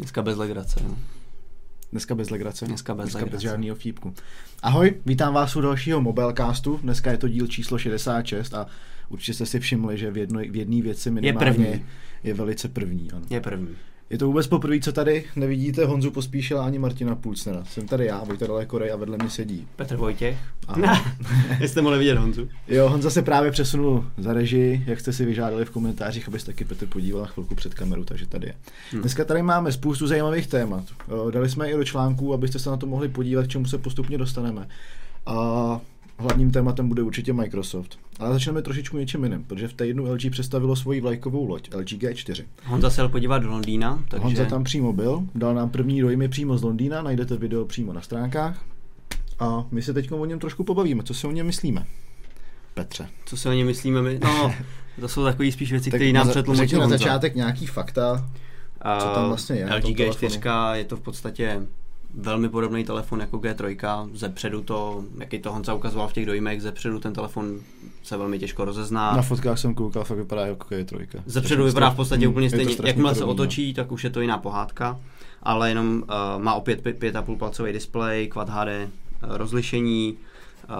[0.00, 0.96] Dneska bez legrace, no.
[1.92, 2.66] Dneska bez legrace.
[2.66, 3.34] Dneska bez Dneska legrace.
[3.36, 4.14] bez žádného vtípku.
[4.62, 6.78] Ahoj, vítám vás u dalšího Mobilecastu.
[6.82, 8.66] Dneska je to díl číslo 66 a
[9.08, 11.84] určitě jste si všimli, že v, jedno, v jedné věci minimálně první.
[12.24, 13.10] je velice první.
[13.12, 13.26] Ano.
[13.30, 13.68] Je první.
[14.10, 17.64] Je to vůbec poprvé, co tady nevidíte Honzu Pospíšila ani Martina Pulcnera.
[17.64, 19.66] Jsem tady já, Vojta Daleko a vedle mě sedí.
[19.76, 20.38] Petr Vojtěch.
[20.68, 20.88] Ahoj.
[21.68, 22.48] Jste mohli vidět Honzu.
[22.68, 26.46] Jo, Honza se právě přesunul za režii, jak jste si vyžádali v komentářích, aby se
[26.46, 28.54] taky Petr podíval chvilku před kameru, takže tady je.
[28.92, 29.00] Hmm.
[29.00, 30.84] Dneska tady máme spoustu zajímavých témat.
[31.08, 33.78] Eh, Dali jsme i do článků, abyste se na to mohli podívat, k čemu se
[33.78, 34.68] postupně dostaneme.
[35.26, 35.80] A
[36.20, 37.98] hlavním tématem bude určitě Microsoft.
[38.18, 42.44] Ale začneme trošičku něčím jiným, protože v týdnu LG představilo svoji vlajkovou loď LG G4.
[42.64, 44.24] Honza se jel podívat do Londýna, takže...
[44.24, 48.00] Honza tam přímo byl, dal nám první dojmy přímo z Londýna, najdete video přímo na
[48.00, 48.64] stránkách.
[49.38, 51.84] A my se teď o něm trošku pobavíme, co si o něm myslíme.
[52.74, 53.08] Petře.
[53.26, 54.18] Co si o něm myslíme my?
[54.22, 54.54] No,
[55.00, 58.30] to jsou takové spíš věci, Tak které nám přetlumočil na začátek nějaký fakta.
[59.00, 61.60] co tam vlastně je LG tom G4 je to v podstatě
[62.14, 64.10] velmi podobný telefon jako G3.
[64.14, 67.58] Zepředu to, jaký to Honza ukazoval v těch dojmech, zepředu ten telefon
[68.02, 69.16] se velmi těžko rozezná.
[69.16, 71.06] Na fotkách jsem koukal, fakt vypadá jako G3.
[71.26, 72.76] Zepředu vypadá v podstatě Hmm, úplně stejně.
[72.84, 73.26] Jakmile se no.
[73.26, 75.00] otočí, tak už je to jiná pohádka,
[75.42, 80.16] ale jenom uh, má opět 5,5 palcový displej, Quad HD uh, rozlišení,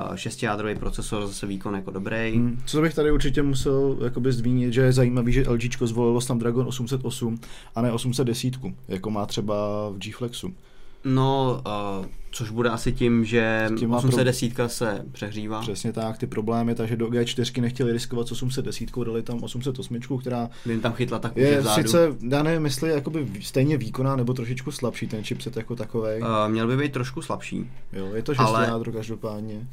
[0.08, 2.32] uh, šestijádrový procesor, zase výkon jako dobrý.
[2.34, 6.66] Hmm, Co bych tady určitě musel jakoby zdvínit, že je zajímavý, že LG zvolilo Snapdragon
[6.66, 7.38] 808
[7.74, 8.54] a ne 810,
[8.88, 9.54] jako má třeba
[9.90, 10.54] v G Flexu.
[11.04, 11.62] No,
[12.00, 15.60] uh, což bude asi tím, že S tím má 810 se přehřívá.
[15.60, 20.50] Přesně tak, ty problémy, takže do G4 nechtěli riskovat s 810, dali tam 808, která
[20.66, 21.82] jim tam chytla tak je vzadu.
[21.82, 26.22] sice, já nevím, jestli je jakoby stejně výkonná nebo trošičku slabší ten chipset jako takovej.
[26.22, 29.66] Uh, měl by být trošku slabší, Jo, je to ale- 6 jádro každopádně.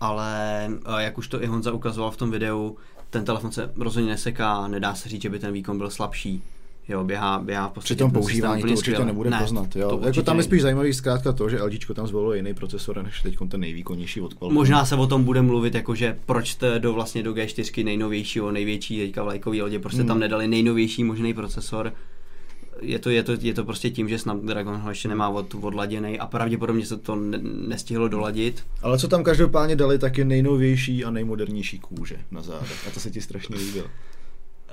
[0.00, 2.76] ale uh, jak už to i Honza ukazoval v tom videu,
[3.10, 6.42] ten telefon se rozhodně neseká, nedá se říct, že by ten výkon byl slabší.
[6.88, 9.04] Jo, běhá, běhá v podstatě Při tom používání to určitě skvěle.
[9.04, 9.76] nebude ne, poznat.
[9.76, 9.88] Jo.
[10.00, 13.22] to Jako tam je spíš zajímavý zkrátka to, že LG tam zvolilo jiný procesor než
[13.22, 14.60] teď ten nejvýkonnější od Qualcommu.
[14.60, 19.22] Možná se o tom bude mluvit, jakože proč do vlastně do G4 nejnovějšího, největší teďka
[19.22, 20.08] vlajkový lodě, prostě Hmm.
[20.08, 21.92] tam nedali nejnovější možný procesor.
[22.80, 26.18] Je to, je, to, je to prostě tím, že Snapdragon ho ještě nemá od, odladěný
[26.18, 28.62] a pravděpodobně se to ne, nestihlo doladit.
[28.82, 32.88] Ale co tam každopádně dali, tak je nejnovější a nejmodernější kůže na zádech.
[32.88, 33.86] A to se ti strašně líbilo.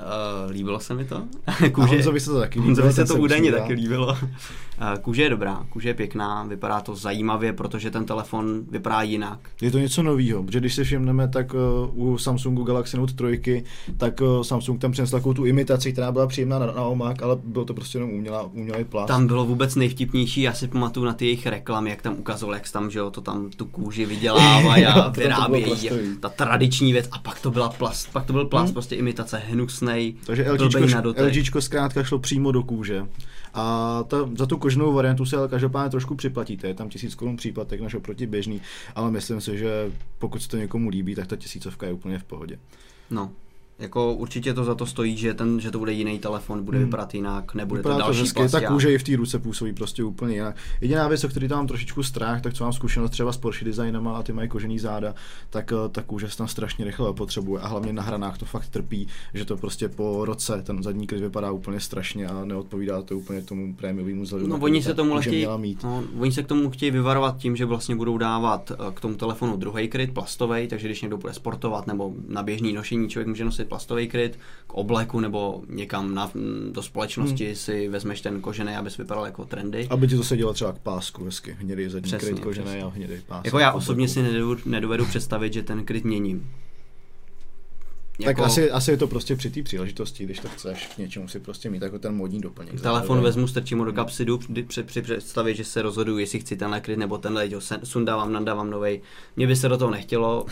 [0.02, 1.24] Uh, líbilo se mi to.
[1.48, 1.52] A
[1.86, 2.66] Honzovi se to taky líbilo.
[2.68, 4.08] Honzovi se to údajně taky líbilo.
[4.08, 4.18] Uh,
[5.02, 9.40] kůže je dobrá, kůže je pěkná, vypadá to zajímavě, protože ten telefon vypadá jinak.
[9.62, 11.54] Je to něco nového, protože když si všimneme, tak
[11.94, 13.64] uh, u Samsungu Galaxy Note 3,
[13.98, 17.36] tak uh, Samsung tam přinesl takovou tu imitaci, která byla příjemná na, na omak, ale
[17.44, 19.08] bylo to prostě jenom umělá, umělý plast.
[19.08, 22.72] Tam bylo vůbec nejvtipnější, já si pamatuju na ty jejich reklamy, jak tam ukazoval, jak
[22.72, 25.90] tam, že jo, to tam tu kůži vydělávají a vyrábějí.
[26.20, 28.74] Ta tradiční věc a pak to byla plast, pak to byl plast, Hmm.
[28.74, 29.38] prostě imitace
[29.92, 31.26] hnusnej, Takže blbej LGčko, na dotek.
[31.26, 33.06] LGčko zkrátka šlo přímo do kůže.
[33.54, 36.68] A ta, za tu kožnou variantu se ale každopádně trošku připlatíte.
[36.68, 38.62] Je tam tisíc korun příplatek než oproti běžný,
[38.96, 42.24] ale myslím si, že pokud se to někomu líbí, tak ta tisícovka je úplně v
[42.24, 42.60] pohodě.
[43.12, 43.32] No,
[43.82, 46.86] jako určitě to za to stojí, že, ten, že to bude jiný telefon, bude Hmm.
[46.88, 48.52] vypadat jinak, nebude Vypadá to to další hezky, plast.
[48.52, 50.56] ta kůže i v té ruce působí prostě úplně jinak.
[50.82, 53.66] Jediná věc, o který tam mám trošičku strach, tak co mám zkušenost třeba s Porsche
[53.66, 55.16] designama a ty mají kožený záda,
[55.50, 59.08] tak ta kůže se tam strašně rychle opotřebuje a hlavně na hranách to fakt trpí,
[59.34, 63.42] že to prostě po roce ten zadní kryt vypadá úplně strašně a neodpovídá to úplně
[63.42, 64.48] tomu prémiovému vzhledu.
[64.48, 65.48] No oni se tomu chtějí,
[65.84, 69.16] no, oni se k tomu chtějí vyvarovat tím, že vlastně budou dávat eh, k tomu
[69.16, 73.46] telefonu druhý kryt, plastový, takže když někdo bude sportovat nebo na běžný nošení člověk může
[73.46, 76.32] nosit plastový kryt, k obleku nebo někam na,
[76.72, 77.56] do společnosti Hmm.
[77.56, 79.88] si vezmeš ten kožený, abys vypadal jako trendy.
[79.90, 82.84] Aby ti to sedělo třeba k pásku hezky, hnědý zadní Přesně, kryt kožený přesně.
[82.84, 83.42] a hnědý pás.
[83.46, 86.52] Jako já osobně si nedovedu, nedovedu představit, že ten kryt měním.
[88.18, 91.28] Tak Jako asi, asi je to prostě při té příležitosti, když to chceš k něčemu
[91.28, 92.82] si prostě mít jako ten modní doplněk.
[92.82, 93.24] Telefon Zároveň.
[93.24, 96.56] vezmu, strčím ho do kapsy, jdu při, při, při představě, že se rozhoduju, jestli chci
[96.56, 99.02] tenhle kryt nebo tenhle, jo, se- sundávám, nandávám novej.
[99.36, 100.46] Mně by se do toho nechtělo,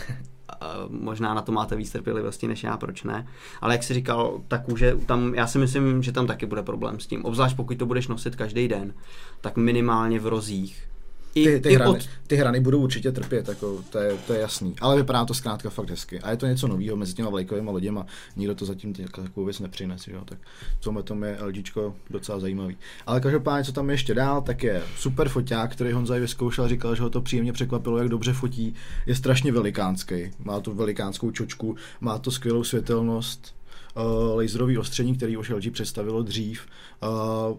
[0.88, 3.26] možná na to máte víc trpělivosti než já, proč ne.
[3.60, 7.00] Ale jak jsi říkal, tak už tam, já si myslím, že tam taky bude problém
[7.00, 7.24] s tím.
[7.24, 8.94] Obzvlášť pokud to budeš nosit každý den,
[9.40, 10.89] tak minimálně v rozích.
[11.34, 14.32] I, ty, ty, i hrany, od, ty hrany budou určitě trpět, jako, to, je, to
[14.32, 14.74] je jasný.
[14.80, 16.20] Ale vypadá to zkrátka fakt hezky.
[16.20, 18.06] A je to něco nového mezi těma vlajkovými loděma.
[18.36, 20.12] Nikdo to zatím takovou věc nepřinese.
[20.12, 20.22] Jo?
[20.24, 20.38] Tak
[20.80, 22.76] v tomhle tom je LGčko docela zajímavý.
[23.06, 26.68] Ale každopádně, co tam je ještě dál, tak je super foťák, který Honza i vyzkoušel,
[26.68, 28.74] říkal, že ho to příjemně překvapilo, jak dobře fotí.
[29.06, 30.30] Je strašně velikánský.
[30.44, 33.54] Má tu velikánskou čočku, má to skvělou světelnost,
[33.96, 36.66] uh, laserový ostření, který už LG představilo dřív.
[37.02, 37.58] Uh,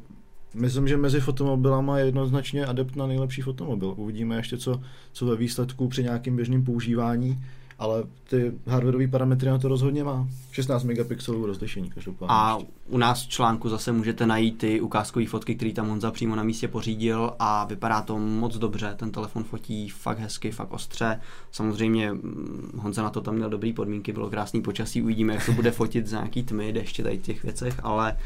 [0.53, 3.93] Myslím, že mezi fotomobilama je jednoznačně adept na nejlepší fotomobil.
[3.97, 4.81] Uvidíme ještě, co,
[5.13, 7.43] co ve výsledku při nějakém běžném používání,
[7.81, 10.27] ale ty hardwareové parametry na to rozhodně má.
[10.51, 12.35] 16 megapixelů rozlišení každopádně.
[12.35, 12.57] A
[12.87, 16.43] u nás v článku zase můžete najít ty ukázkové fotky, které tam Honza přímo na
[16.43, 18.93] místě pořídil a vypadá to moc dobře.
[18.97, 21.19] Ten telefon fotí fakt hezky, fakt ostře.
[21.51, 25.51] Samozřejmě mm, Honza na to tam měl dobrý podmínky, bylo krásný počasí, uvidíme, jak to
[25.51, 28.17] bude fotit za nějaký tmy, deště tady těch věcech, ale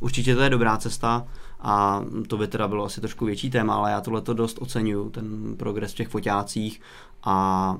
[0.00, 1.26] určitě to je dobrá cesta
[1.62, 5.10] a to by teda bylo asi trošku větší téma, ale já tohle to dost oceňuju,
[5.10, 6.80] ten progres v těch foťácích.
[7.24, 7.76] A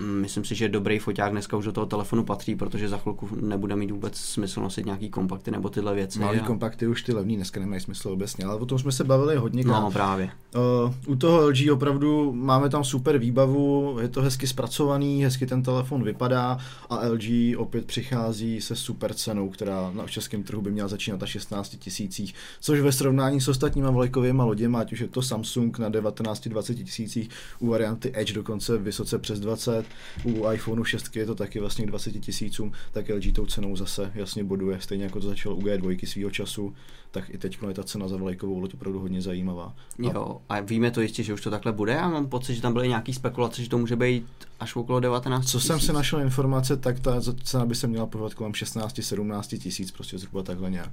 [0.00, 3.76] myslím si, že dobrý foťák dneska už do toho telefonu patří, protože za chvilku nebude
[3.76, 6.18] mít vůbec smysl nosit nějaký kompakty nebo tyhle věci.
[6.18, 6.44] Malý a...
[6.44, 9.64] kompakty už ty levný dneska nemají smysl obecně, ale o tom jsme se bavili hodně.
[9.64, 10.30] No právě.
[10.54, 15.62] Uh, u toho LG opravdu máme tam super výbavu, je to hezky zpracovaný, hezky ten
[15.62, 16.58] telefon vypadá
[16.90, 21.26] a LG opět přichází se super cenou, která na českém trhu by měla začínat na
[21.26, 25.90] 16 tisících, což ve srovnání s ostatníma vlajkovými loděmi, ať už je to Samsung na
[25.90, 29.84] 19-20 tisících, u varianty Edge dokonce vysoce přes 20,
[30.24, 34.12] u iPhoneu 6 je to taky vlastně k 20 tisícům, tak LG tou cenou zase
[34.14, 36.74] jasně boduje, stejně jako to začalo u G2 svýho času,
[37.10, 39.74] tak i teď je ta cena za vlajkovou loď opravdu hodně zajímavá.
[39.98, 40.12] A...
[40.14, 41.92] Jo, a víme to jistě, že už to takhle bude?
[41.92, 44.26] Já mám pocit, že tam byly nějaké spekulace, že to může být
[44.60, 48.34] až okolo 19 Co jsem si našel informace, tak ta cena by se měla pohybovat
[48.34, 50.92] kolem 16-17 tisíc, prostě zhruba takhle nějak.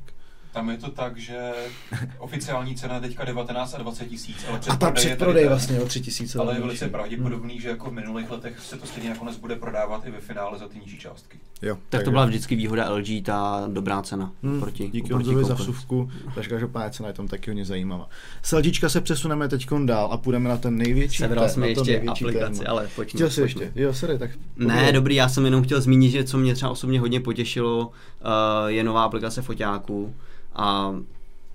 [0.53, 1.51] Tam je to tak, že
[2.19, 5.85] oficiální cena je teďka 19 a 20 tisíc, ale a ta předprodej je vlastně o
[5.85, 6.39] 3 tisíce.
[6.39, 7.61] Ale je velice pravděpodobný, hmm.
[7.61, 10.67] že jako v minulých letech se to stejně nakonec bude prodávat i ve finále za
[10.67, 11.37] ty nižší částky.
[11.61, 14.31] Jo, tak, tak to byla vždycky výhoda LG, ta dobrá cena.
[14.43, 18.09] Hmm, proti, díky Honzovi za vsuvku, takže každopádně cena je tam taky hodně zajímavá.
[18.43, 22.59] S LGčka se přesuneme teď dál a půjdeme na ten největší Sebral jsme ještě aplikaci,
[22.59, 22.71] téma.
[22.71, 23.17] ale pojďme.
[23.17, 23.71] Chtěl jsi ještě?
[23.75, 26.99] Jo, sorry, tak Ne, dobrý, já jsem jenom chtěl zmínit, že co mě třeba osobně
[26.99, 27.91] hodně potěšilo, uh,
[28.67, 30.15] je nová aplikace foťáků
[30.57, 30.95] a,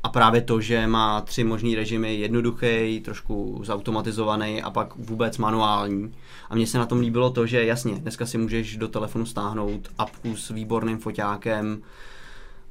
[0.03, 6.15] a právě to, že má tři možný režimy, jednoduchý, trošku zautomatizovaný a pak vůbec manuální.
[6.51, 9.89] A mně se na tom líbilo to, že jasně, dneska si můžeš do telefonu stáhnout
[9.99, 11.83] apku s výborným foťákem,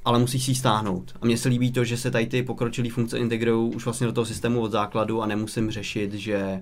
[0.06, 1.12] ale musíš si ji stáhnout.
[1.22, 4.14] A mně se líbí to, že se tady ty pokročilé funkce integrují už vlastně do
[4.14, 6.62] toho systému od základu a nemusím řešit, že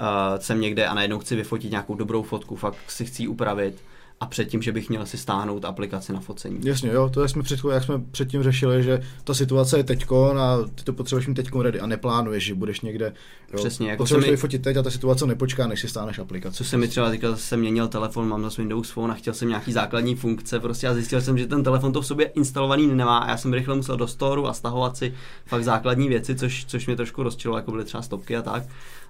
[0.00, 0.04] uh,
[0.38, 3.82] jsem někde a najednou chci vyfotit nějakou dobrou fotku, fakt si chci upravit
[4.20, 6.60] a předtím, že bych měl si stáhnout aplikaci na focení.
[6.64, 10.68] Jasně, jo, to jsme před, jak jsme předtím řešili, že ta situace je teďko a
[10.74, 13.12] ty to potřebuješ mít teďko ready a neplánuješ, že budeš někde.
[13.52, 14.30] Jo, Přesně, jako potřebuješ mi...
[14.30, 16.56] vyfotit teď a ta situace nepočká, než si stáneš aplikaci.
[16.56, 19.48] Co se mi třeba říkal, jsem měnil telefon, mám zase Windows Phone a chtěl jsem
[19.48, 23.18] nějaký základní funkce, prostě a zjistil jsem, že ten telefon to v sobě instalovaný nemá
[23.18, 25.14] a já jsem rychle musel do storu a stahovat si
[25.46, 28.62] fakt základní věci, což, což mě trošku rozčilo, jako byly třeba stopky a tak.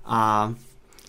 [0.05, 0.53] A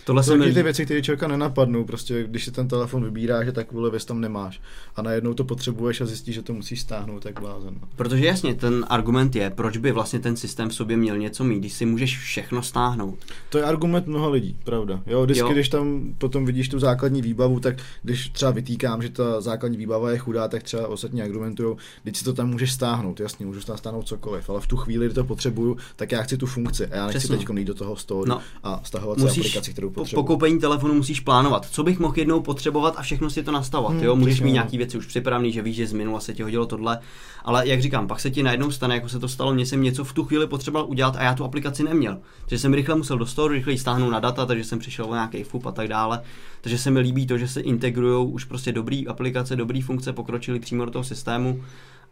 [0.10, 3.92] Tohle jsou ty věci, které člověka nenapadnou, prostě když si ten telefon vybírá, že takovou
[3.92, 4.62] věc tam nemáš
[4.96, 7.74] a najednou to potřebuješ a zjistíš, že to musíš stáhnout, tak blázen.
[7.82, 7.88] No.
[7.96, 11.60] Protože jasně, ten argument je, proč by vlastně ten systém v sobě měl něco mít,
[11.60, 13.18] když si můžeš všechno stáhnout.
[13.50, 15.02] To je argument mnoha lidí, pravda.
[15.08, 15.50] Jo, vždycky, jo.
[15.50, 20.12] když tam potom vidíš tu základní výbavu, tak když třeba vytýkám, že ta základní výbava
[20.12, 23.78] je chudá, tak třeba ostatní argumentují, když si to tam můžeš stáhnout, jasně, můžu tam
[23.78, 26.96] stáhnout cokoliv, ale v tu chvíli, kdy to potřebuju, tak já chci tu funkci a
[26.96, 28.42] já nechci teď jít do toho store no.
[28.64, 32.42] a stahovat Musíš, si aplikaci, kterou po, koupení telefonu musíš plánovat, co bych mohl jednou
[32.42, 33.94] potřebovat a všechno si to nastavovat.
[33.94, 34.16] Hmm, jo?
[34.16, 37.00] Můžeš mít nějaký věci už připravený, že víš, že z minula se ti hodilo tohle,
[37.46, 40.04] ale jak říkám, pak se ti najednou stane, jako se to stalo, mě jsem něco
[40.04, 42.18] v tu chvíli potřeboval udělat a já tu aplikaci neměl.
[42.42, 45.44] Takže jsem rychle musel do store, rychle stáhnout na data, takže jsem přišel o nějaký
[45.44, 46.22] FUP a tak dále.
[46.62, 50.60] Takže se mi líbí to, že se integrují už prostě dobrý aplikace, dobrý funkce pokročily
[50.60, 51.64] přímo do toho systému.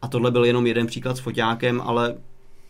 [0.02, 2.16] A tohle byl jenom jeden příklad s foťákem, ale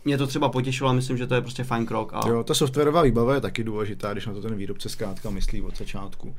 [0.04, 2.10] mě to třeba potěšilo a myslím, že to je prostě fajn krok.
[2.14, 2.28] A...
[2.28, 5.78] Jo, ta softwarová výbava je taky důležitá, když na to ten výrobce zkrátka myslí od
[5.78, 6.34] začátku.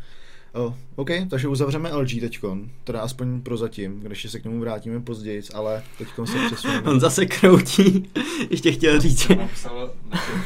[0.54, 2.40] Oh, OK, takže uzavřeme LG teď,
[2.84, 6.90] teda aspoň pro zatím, když se k němu vrátíme později, ale teď se přesuneme.
[6.90, 8.10] On zase kroutí,
[8.50, 9.30] ještě chtěl říct.
[9.30, 9.92] Napsal,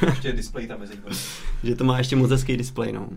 [0.06, 0.94] ještě display tam mezi
[1.64, 3.10] Že to má ještě moc hezký display, no.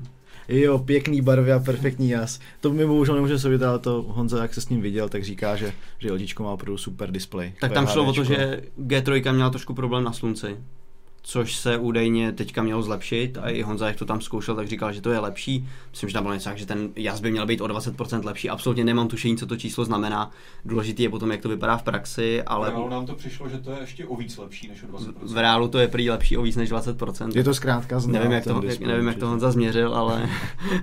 [0.49, 2.41] Jo, pěkný barvy a perfektní jas.
[2.61, 5.57] To mi bohužel nemůže se ale to Honza, jak se s ním viděl, tak říká,
[5.57, 7.53] že, že LG má opravdu super displej.
[7.61, 10.57] Tak tam šlo o to, že G3 měla trošku problém na slunci
[11.28, 14.92] což se údajně teďka mělo zlepšit a i Honza, jak to tam zkoušel, tak říkal,
[14.92, 15.68] že to je lepší.
[15.90, 18.50] Myslím, že tam bylo něco že ten jas by měl být o 20% lepší.
[18.50, 20.30] Absolutně nemám tušení, co to číslo znamená.
[20.64, 22.71] Důležitý je potom, jak to vypadá v praxi, ale...
[22.71, 25.12] V reálu nám to přišlo, že to je ještě o víc lepší než o 20%.
[25.23, 27.37] V reálu to je prý lepší o víc než 20%.
[27.37, 30.28] Je to zkrátka znám, Nevím, jak to, display, nevím, jak to Honza změřil, ale,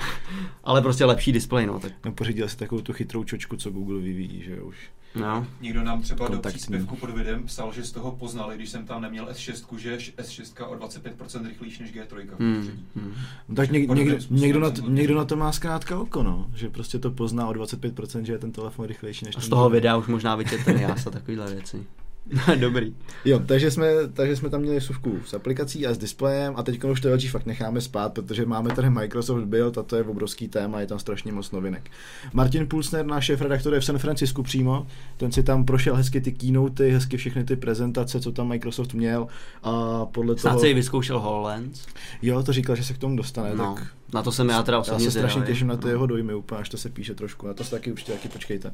[0.63, 1.65] ale prostě lepší displej.
[1.65, 1.91] No, tak.
[2.05, 4.77] no pořídil si takovou tu chytrou čočku, co Google vyvíjí, že už.
[5.15, 5.48] No.
[5.62, 6.51] Někdo nám třeba Kontaktní.
[6.51, 9.98] do příspěvku pod videem psal, že z toho poznali, když jsem tam neměl S6, že
[9.98, 12.27] S6 o 25% rychlejší než G3.
[12.39, 12.86] Hmm.
[12.96, 13.13] Hmm.
[13.50, 16.48] No, tak něk, někdo, někdo, na, to, někdo na to má zkrátka oko, no.
[16.55, 19.70] že prostě to pozná o 25%, že je ten telefon rychlejší než A z toho
[19.70, 21.86] videa už možná vidět ten jás a takovýhle věci.
[22.59, 22.95] Dobrý.
[23.25, 26.83] Jo, takže jsme, takže jsme tam měli suvku s aplikací a s displejem a teď
[26.83, 30.47] už to LG fakt necháme spát, protože máme tady Microsoft Build a to je obrovský
[30.47, 31.91] téma, je tam strašně moc novinek.
[32.33, 34.87] Martin Pulsner, náš šéf redaktor, je v San Francisku přímo,
[35.17, 39.27] ten si tam prošel hezky ty keynote, hezky všechny ty prezentace, co tam Microsoft měl
[39.63, 40.61] a podle Snad toho...
[40.61, 41.85] si vyzkoušel HoloLens.
[42.21, 44.83] Jo, to říkal, že se k tomu dostane, No, tak na to jsem já teda
[44.87, 45.89] já se strašně těším na ty No.
[45.89, 47.47] jeho dojmy úplně, až to se píše trošku.
[47.47, 48.73] Na to se taky určitě taky počkejte.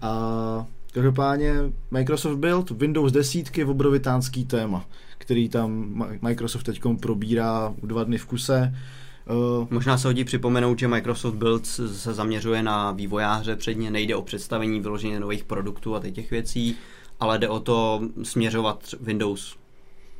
[0.00, 1.54] A každopádně
[1.90, 4.84] Microsoft Build, Windows desítky, obrovitánský téma,
[5.18, 8.74] který tam Microsoft teď probírá dva dny v kuse.
[9.30, 14.22] Uh, Možná se hodí připomenout, že Microsoft Build se zaměřuje na vývojáře předně, nejde o
[14.22, 16.76] představení vyloženě nových produktů a těch věcí,
[17.20, 19.61] ale jde o to směřovat Windows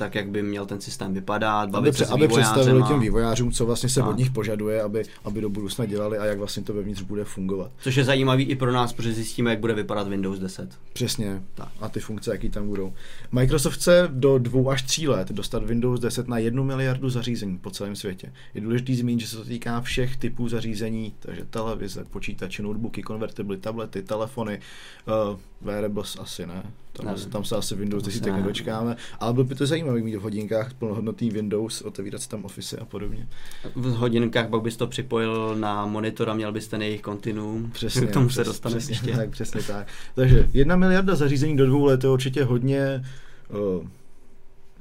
[0.02, 3.88] tak, jak by měl ten systém vypadat, aby, se aby představili těm vývojářům, co vlastně
[3.88, 4.08] se Tak.
[4.08, 7.70] od nich požaduje, aby, aby do budoucna dělali a jak vlastně to vevnitř bude fungovat.
[7.78, 10.78] Což je zajímavý i pro nás, protože zjistíme, jak bude vypadat Windows 10.
[10.92, 11.42] Přesně.
[11.54, 11.68] Tak.
[11.80, 12.92] A ty funkce, jaký tam budou.
[13.32, 17.70] Microsoft chce do dvou až tří let dostat Windows 10 na jednu miliardu zařízení po
[17.70, 18.32] celém světě.
[18.54, 23.56] Je důležité zmínit, že se to týká všech typů zařízení, takže televize, počítače, notebooky, konvertibly,
[23.56, 24.60] tablety, telefony,
[25.06, 26.62] uh, wearables asi ne.
[26.92, 27.30] Tam, Nevím.
[27.30, 28.36] tam se asi Windows To 10 asi ne.
[28.36, 32.76] nedočkáme, ale bylo by to zajímavé mít v hodinkách plnohodnotný Windows, otevírat si tam Office
[32.76, 33.28] a podobně.
[33.74, 37.70] V hodinkách pak bys to připojil na monitor a měl bys ten jejich kontinuum.
[37.72, 39.12] Přesně, K tomu přes, se dostaneme přesně, ještě.
[39.16, 39.86] tak, přesně tak.
[40.14, 43.04] Takže jedna miliarda zařízení do dvou let je určitě hodně
[43.78, 43.86] uh,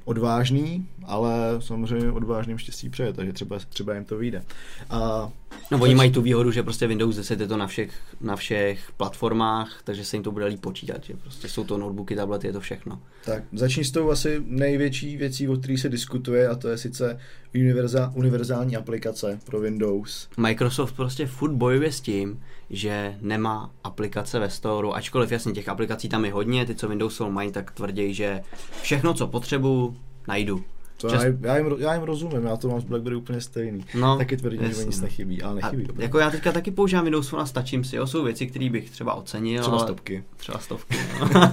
[0.04, 4.42] odvážný, ale samozřejmě odvážným štěstí přeje, takže třeba, třeba jim to vyjde.
[4.90, 5.30] A
[5.70, 7.90] No oni mají tu výhodu, že prostě Windows 10 je to na všech,
[8.20, 12.16] na všech platformách, takže se jim to bude líp počítat, že prostě jsou to notebooky,
[12.16, 13.00] tablety, je to všechno.
[13.24, 17.18] tak začni s tou asi největší věcí, o které se diskutuje, a to je sice
[17.54, 20.28] univerza, univerzální aplikace pro Windows.
[20.36, 22.40] Microsoft prostě furt bojuje s tím,
[22.70, 27.20] že nemá aplikace ve storu, ačkoliv jasně těch aplikací tam je hodně, ty co Windows
[27.28, 28.42] mají, tak tvrdí, že
[28.82, 29.96] všechno, co potřebuju,
[30.28, 30.64] najdu.
[31.02, 33.84] To Čas- já, já, jim, já jim rozumím, já to mám s BlackBerry úplně stejný.
[33.94, 35.84] No, Taky tvrdím, že mi nic nechybí, ale A nechybí.
[35.86, 36.04] dobré.
[36.04, 38.90] jako já teďka taky používám Windows Phone a stačím si, jo, jsou věci, které bych
[38.90, 40.24] třeba ocenil, Třeba ale stopky.
[40.36, 41.28] třeba stovky, no.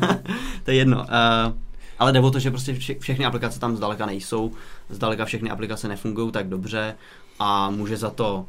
[0.64, 0.98] to je jedno.
[1.00, 1.06] Uh,
[2.00, 4.52] ale jde o to, že prostě vše, všechny aplikace tam zdaleka nejsou,
[4.90, 6.96] zdaleka všechny aplikace nefungují tak dobře
[7.40, 8.46] a může za to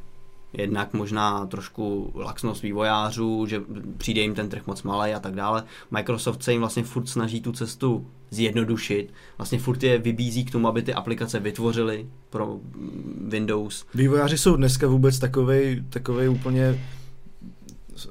[0.52, 3.62] jednak možná trošku laxnost vývojářů, že
[3.96, 5.64] přijde jim ten trh moc malý a tak dále.
[5.90, 9.12] Microsoft se jim vlastně furt snaží tu cestu zjednodušit.
[9.38, 12.58] Vlastně furt je vybízí k tomu, aby ty aplikace vytvořili pro
[13.28, 13.86] Windows.
[13.94, 16.78] Vývojáři jsou dneska vůbec takovej, takovej úplně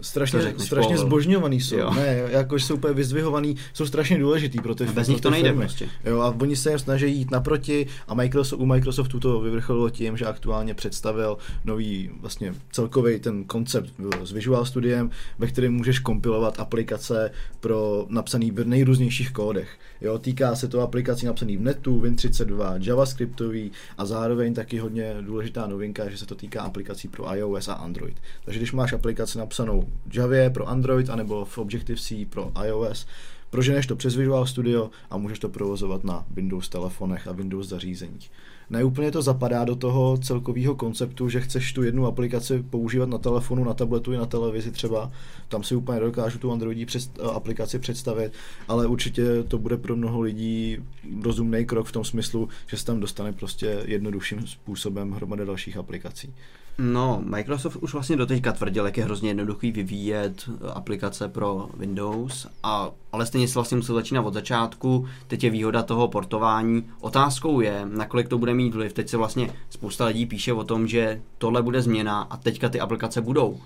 [0.02, 1.06] strašně, řekneš, strašně Pavel.
[1.06, 1.78] zbožňovaný jsou.
[1.78, 1.92] Jo.
[1.94, 5.50] Ne, jakož jsou úplně vyzdvihovaný, jsou strašně důležitý pro ty Bez pro nich to nejde
[5.50, 5.62] firmy.
[5.62, 5.88] prostě.
[6.06, 10.18] Jo, a oni se jim snaží jít naproti a Microsoft, u Microsoftu to vyvrcholilo tím,
[10.18, 13.94] že aktuálně představil nový vlastně celkový ten koncept
[14.24, 19.70] s Visual Studiem, ve kterém můžeš kompilovat aplikace pro napsaný v nejrůznějších kódech.
[20.02, 25.68] Jo, týká se to aplikací napsaný v netu, Win32, JavaScriptový a zároveň taky hodně důležitá
[25.68, 28.16] novinka, že se to týká aplikací pro iOS a Android.
[28.46, 33.08] Takže když máš aplikaci napsanou v Javě pro Android anebo v Objective-C pro iOS,
[33.50, 38.32] proženeš to přes Visual Studio a můžeš to provozovat na Windows telefonech a Windows zařízeních.
[38.70, 43.64] Neúplně to zapadá do toho celkového konceptu, že chceš tu jednu aplikaci používat na telefonu,
[43.64, 45.12] na tabletu i na televizi třeba.
[45.48, 48.34] Tam si úplně dokážu tu Androidí před, aplikaci představit,
[48.68, 50.78] ale určitě to bude pro mnoho lidí
[51.24, 56.34] rozumný krok v tom smyslu, že se tam dostane prostě jednodušším způsobem hromada dalších aplikací.
[56.82, 62.48] No, Microsoft už vlastně doteďka tvrdil, jak je hrozně jednoduchý vyvíjet eh, aplikace pro Windows,
[62.64, 65.08] a, ale stejně se vlastně musel začínat od začátku.
[65.28, 66.86] Teď je výhoda toho portování.
[67.02, 68.94] Otázkou je, nakolik to bude mít vliv.
[68.94, 72.80] Teď se vlastně spousta lidí píše o tom, že tohle bude změna a teďka ty
[72.80, 73.60] aplikace budou.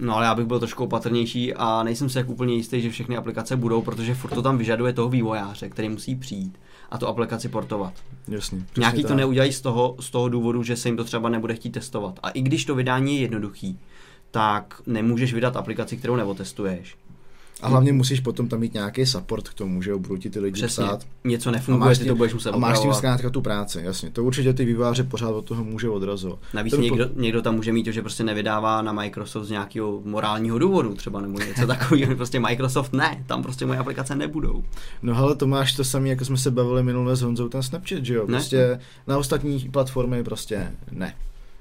[0.00, 3.16] No ale já bych byl trošku opatrnější a nejsem si jak úplně jistý, že všechny
[3.16, 6.58] aplikace budou, protože furt to tam vyžaduje toho vývojáře, který musí přijít
[6.90, 7.92] a tu aplikaci portovat.
[8.28, 8.64] Jasně.
[8.78, 9.16] Nějaký to tak.
[9.16, 12.18] neudělají z toho, z toho důvodu, že se jim to třeba nebude chtít testovat.
[12.22, 13.78] A i když to vydání je jednoduchý,
[14.30, 16.96] tak nemůžeš vydat aplikaci, kterou neotestuješ.
[17.62, 20.40] A hlavně musíš potom tam mít nějaký support k tomu, že jo, budou ti ty
[20.40, 20.84] lidi Přesně.
[20.84, 21.06] psát.
[21.24, 24.10] Něco nefunguje, máš ty tím- to budeš muset A máš tím zkrátka tu práci, jasně.
[24.10, 26.38] To určitě ty výváře pořád od toho může odrazovat.
[26.54, 29.46] Navíc To by po- někdo, někdo tam může mít to, že prostě nevydává na Microsoft
[29.46, 32.16] z nějakého morálního důvodu třeba nebo něco takového.
[32.20, 34.64] Prostě Microsoft ne, tam prostě moje aplikace nebudou.
[35.02, 38.04] No hele, to máš to samé, jako jsme se bavili minule s Honzou, ten Snapchat,
[38.04, 38.22] že jo?
[38.26, 38.26] Ne.
[38.26, 41.14] Prostě na ostatní platformy prostě ne.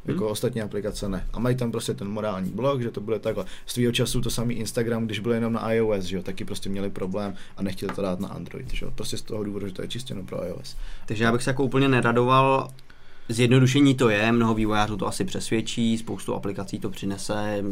[0.10, 0.32] Jako Hmm.
[0.32, 1.28] ostatní aplikace ne.
[1.34, 3.46] A mají tam prostě ten morální blok, že to bude takhle.
[3.66, 6.70] Z tvýho času to samý Instagram, když byl jenom na iOS, že jo, taky prostě
[6.70, 8.92] měli problém a nechtěli to dát na Android, že jo.
[8.96, 10.75] Prostě z toho důvodu, že to je čistě jenom pro iOS.
[11.06, 12.70] Takže já bych se jako úplně neradoval
[13.29, 17.63] zjednodušení to je, mnoho vývojářů to asi přesvědčí, spoustu aplikací to přinese,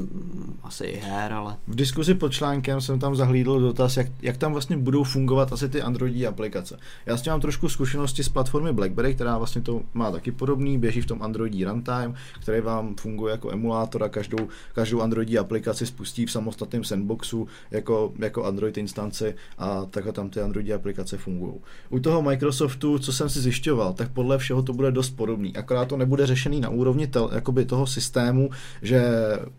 [0.63, 1.57] asi i her, ale...
[1.67, 5.69] V diskuzi pod článkem jsem tam zahlídl dotaz, jak, jak tam vlastně budou fungovat asi
[5.69, 6.77] ty Androidí aplikace.
[7.05, 10.77] Já s tím mám trošku zkušenosti z platformy BlackBerry, která vlastně to má taky podobný,
[10.77, 15.85] běží v tom Androidí runtime, který vám funguje jako emulátor a každou, každou Androidí aplikaci
[15.85, 21.53] spustí v samostatném sandboxu jako, jako Android instanci a takhle tam ty Androidí aplikace fungují.
[21.89, 25.46] U toho Microsoftu, co jsem si zjišťoval, tak podle všeho to bude dost podobný.
[25.55, 28.49] Akorát to nebude řešený na úrovni tel, jakoby toho systému,
[28.81, 29.01] že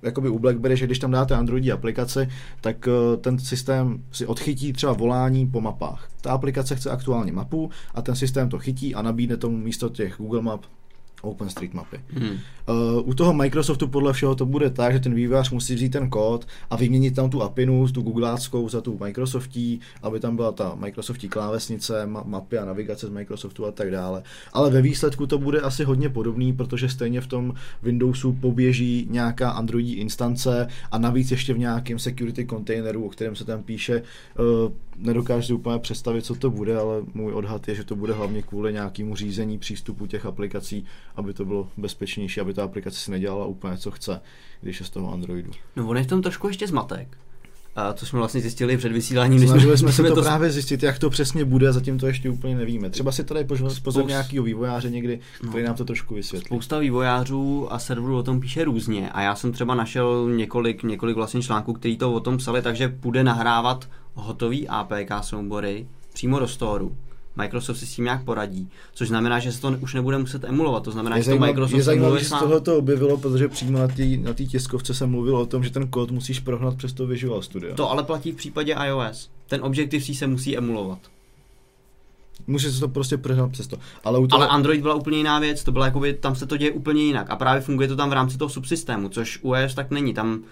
[0.03, 2.29] jakoby u BlackBerry, že když tam dáte Androidí aplikaci,
[2.61, 6.09] tak eh, ten systém si odchytí třeba volání po mapách.
[6.21, 10.15] Ta aplikace chce aktuálně mapu a ten systém to chytí a nabídne tomu místo těch
[10.19, 10.61] Google Map
[11.23, 12.01] OpenStreetMapy.
[12.09, 12.29] Hmm.
[12.29, 16.11] Uh, u toho Microsoftu podle všeho to bude tak, že ten vývojář musí vzít ten
[16.11, 20.75] kód a vyměnit tam tu apinu, tu googláckou za tu Microsoftí, aby tam byla ta
[20.75, 24.23] Microsoftí klávesnice, ma- mapy a navigace z Microsoftu a tak dále.
[24.53, 29.51] Ale ve výsledku to bude asi hodně podobný, protože stejně v tom Windowsu poběží nějaká
[29.51, 34.03] Androidí instance a navíc ještě v nějakém security containeru, o kterém se tam píše,
[34.39, 38.13] uh, nedokážu si úplně představit, co to bude, ale můj odhad je, že to bude
[38.13, 40.85] hlavně kvůli nějakému řízení přístupu těch aplikací,
[41.19, 44.21] aby to bylo bezpečnější, aby ta aplikace si nedělala úplně, co chce,
[44.61, 45.51] když je z toho Androidu.
[45.77, 47.19] No on je v tom trošku ještě zmatek.
[47.77, 49.49] A to jsme vlastně zjistili před vysíláním.
[49.49, 52.57] Snažili jsme se to, to právě zjistit, jak to přesně bude, zatím to ještě úplně
[52.57, 52.91] nevíme.
[52.91, 54.07] Třeba si tady pozor Spoust...
[54.07, 55.21] nějakého vývojáře někdy,
[55.51, 56.47] který nám to trošku vysvětlí.
[56.47, 61.17] Spousta vývojářů a serverů o tom píše různě a já jsem třeba našel několik, několik
[61.17, 66.49] vlastně článků, který to o tom psali, takže bude nahrávat hotový APK soubory přímo do
[66.49, 66.97] storu.
[67.39, 70.83] Microsoft si s tím nějak poradí, což znamená, že se to už nebude muset emulovat.
[70.83, 73.79] To znamená, je že to Microsoft je zajímavé, že z toho to objevilo, protože přímo
[73.79, 77.07] na té na tiskovce se mluvilo o tom, že ten kód musíš prohnat přes to
[77.07, 77.75] Visual Studio.
[77.75, 79.31] To ale platí v případě iOS.
[79.47, 80.99] Ten Objective-C se musí emulovat.
[82.49, 83.77] Může se to prostě prohnat přes to.
[84.05, 84.43] Ale, u toho...
[84.43, 87.31] ale Android byla úplně jiná věc, to byla jakoby, tam se to děje úplně jinak
[87.31, 90.15] a právě funguje to tam v rámci toho subsystému, což u iOS tak není.
[90.15, 90.43] Tam uh,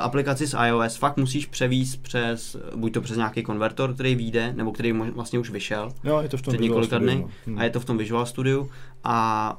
[0.00, 4.72] aplikaci z iOS fakt musíš převíst přes, buď to přes nějaký konvertor, který vyjde, nebo
[4.72, 5.92] který vlastně už vyšel.
[6.04, 7.30] Jo, je to v tom před několika dny no.
[7.46, 7.58] hmm.
[7.58, 8.68] a je to v tom Visual Studio
[9.04, 9.58] a,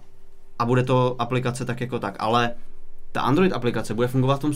[0.59, 2.53] a bude to aplikace tak jako tak, ale
[3.11, 4.53] ta Android aplikace bude fungovat v tom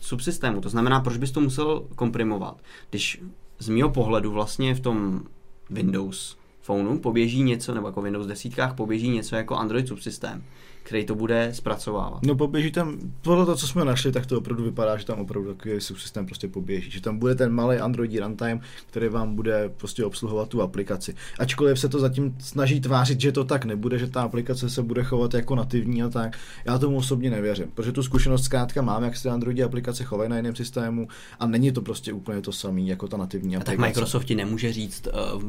[0.00, 2.56] subsystému, to znamená, proč bys to musel komprimovat,
[2.90, 3.22] když
[3.58, 5.22] z mého pohledu vlastně v tom
[5.70, 10.44] Windows phoneu poběží něco, nebo jako Windows desítkách poběží něco jako Android subsystém
[10.82, 12.22] který to bude zpracovávat.
[12.22, 15.54] No poběží tam, podle toho, co jsme našli, tak to opravdu vypadá, že tam opravdu
[15.54, 16.90] takový systém prostě poběží.
[16.90, 21.14] Že tam bude ten malý Android runtime, který vám bude prostě obsluhovat tu aplikaci.
[21.38, 25.04] Ačkoliv se to zatím snaží tvářit, že to tak nebude, že ta aplikace se bude
[25.04, 29.16] chovat jako nativní a tak, já tomu osobně nevěřím, protože tu zkušenost zkrátka mám, jak
[29.16, 31.08] se Android aplikace chovají na jiném systému
[31.40, 33.72] a není to prostě úplně to samé jako ta nativní aplikace.
[33.72, 35.42] A tak Microsoft ti nemůže říct, uh,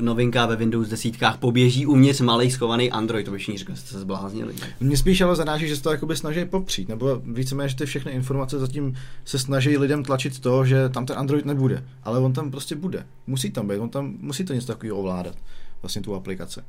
[0.00, 4.00] novinka ve Windows desítkách poběží uvnitř malý schovaný Android, to by všichni řekli, jste se
[4.00, 4.55] zbláznili.
[4.80, 8.12] Mně spíš ale zanáší, že se to jakoby snaží popřít, nebo víceméně, že ty všechny
[8.12, 12.50] informace zatím se snaží lidem tlačit to, že tam ten Android nebude, ale on tam
[12.50, 13.06] prostě bude.
[13.26, 15.34] Musí tam být, on tam musí to něco takového ovládat,
[15.82, 16.60] vlastně tu aplikaci.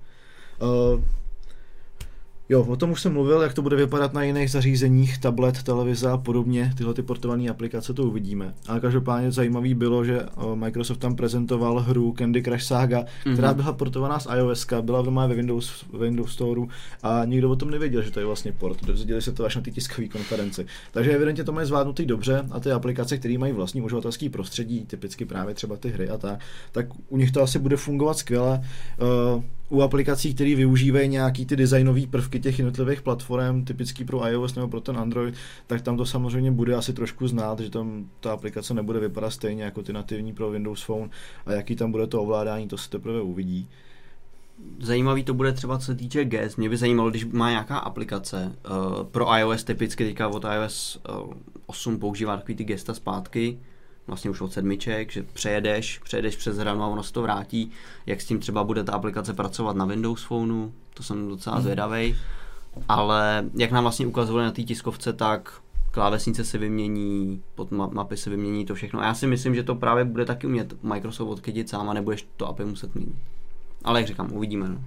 [0.61, 1.01] Uh,
[2.49, 6.09] Jo, o tom už jsem mluvil, jak to bude vypadat na jiných zařízeních, tablet, televize
[6.09, 8.53] a podobně, tyhle ty portované aplikace to uvidíme.
[8.67, 13.33] Ale každopádně zajímavý bylo, že Microsoft tam prezentoval hru Candy Crush Saga, mm-hmm.
[13.33, 16.61] která byla portovaná z iOS, byla doma ve Windows, Windows Store
[17.03, 18.85] a nikdo o tom nevěděl, že to je vlastně port.
[18.85, 20.65] Dozvěděli se to až na ty tiskové konferenci.
[20.91, 25.25] Takže evidentně to mají zvládnutý dobře a ty aplikace, které mají vlastní uživatelský prostředí, typicky
[25.25, 26.39] právě třeba ty hry a tak,
[26.71, 28.61] tak u nich to asi bude fungovat skvěle.
[29.35, 34.55] Uh, u aplikací, které využívají nějaký ty designové prvky těch jednotlivých platform, typický pro iOS
[34.55, 35.35] nebo pro ten Android,
[35.67, 39.63] tak tam to samozřejmě bude asi trošku znát, že tam ta aplikace nebude vypadat stejně
[39.63, 41.09] jako ty nativní pro Windows Phone
[41.45, 43.69] a jaký tam bude to ovládání, to se teprve uvidí.
[44.79, 46.57] Zajímavý to bude třeba co se týče gest.
[46.57, 51.33] Mě by zajímalo, když má nějaká aplikace uh, pro iOS, typicky teďka od iOS uh,
[51.65, 53.59] 8 používá takový ty gesta zpátky,
[54.07, 57.71] vlastně už od sedmiček, že přejedeš, přejedeš přes hranu a ono se to vrátí.
[58.05, 61.63] Jak s tím třeba bude ta aplikace pracovat na Windows Phoneu, to jsem docela hmm.
[61.63, 62.15] zvědavý.
[62.89, 68.29] Ale jak nám vlastně ukazovali na té tiskovce, tak klávesnice se vymění, pod mapy se
[68.29, 68.99] vymění, to všechno.
[68.99, 72.27] A já si myslím, že to právě bude taky umět Microsoft odkytit sám a nebudeš
[72.37, 73.15] to API muset měnit.
[73.83, 74.69] Ale jak říkám, uvidíme.
[74.69, 74.81] No.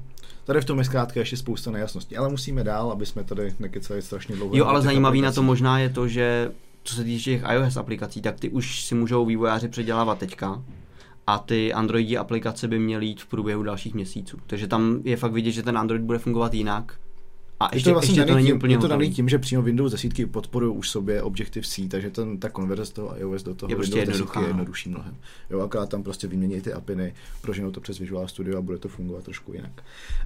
[0.44, 4.02] Tady v tom je zkrátka ještě spousta nejasností, ale musíme dál, aby jsme tady nekecali
[4.02, 4.56] strašně dlouho.
[4.56, 6.52] Jo, ale zajímavý na to možná je to, že
[6.84, 10.62] co se týče těch iOS aplikací, tak ty už si můžou vývojáři předělávat teďka
[11.26, 14.38] a ty Androidí aplikace by měly jít v průběhu dalších měsíců.
[14.46, 16.98] Takže tam je fakt vidět, že ten Android bude fungovat jinak
[17.60, 19.62] A ještě, to, vlastně ještě to není tím, úplně je to daný tím, že přímo
[19.62, 23.70] Windows 10 podporují už sobě Objective-C, takže ten, ta konverze z toho iOS do toho
[23.70, 24.48] Je prostě Windows 10 jednoduchá, je no.
[24.48, 25.16] jednodušší mnohem.
[25.50, 28.88] Jo, akorát tam prostě vymění ty apiny, proženou to přes Visual Studio a bude to
[28.88, 29.72] fungovat trošku jinak.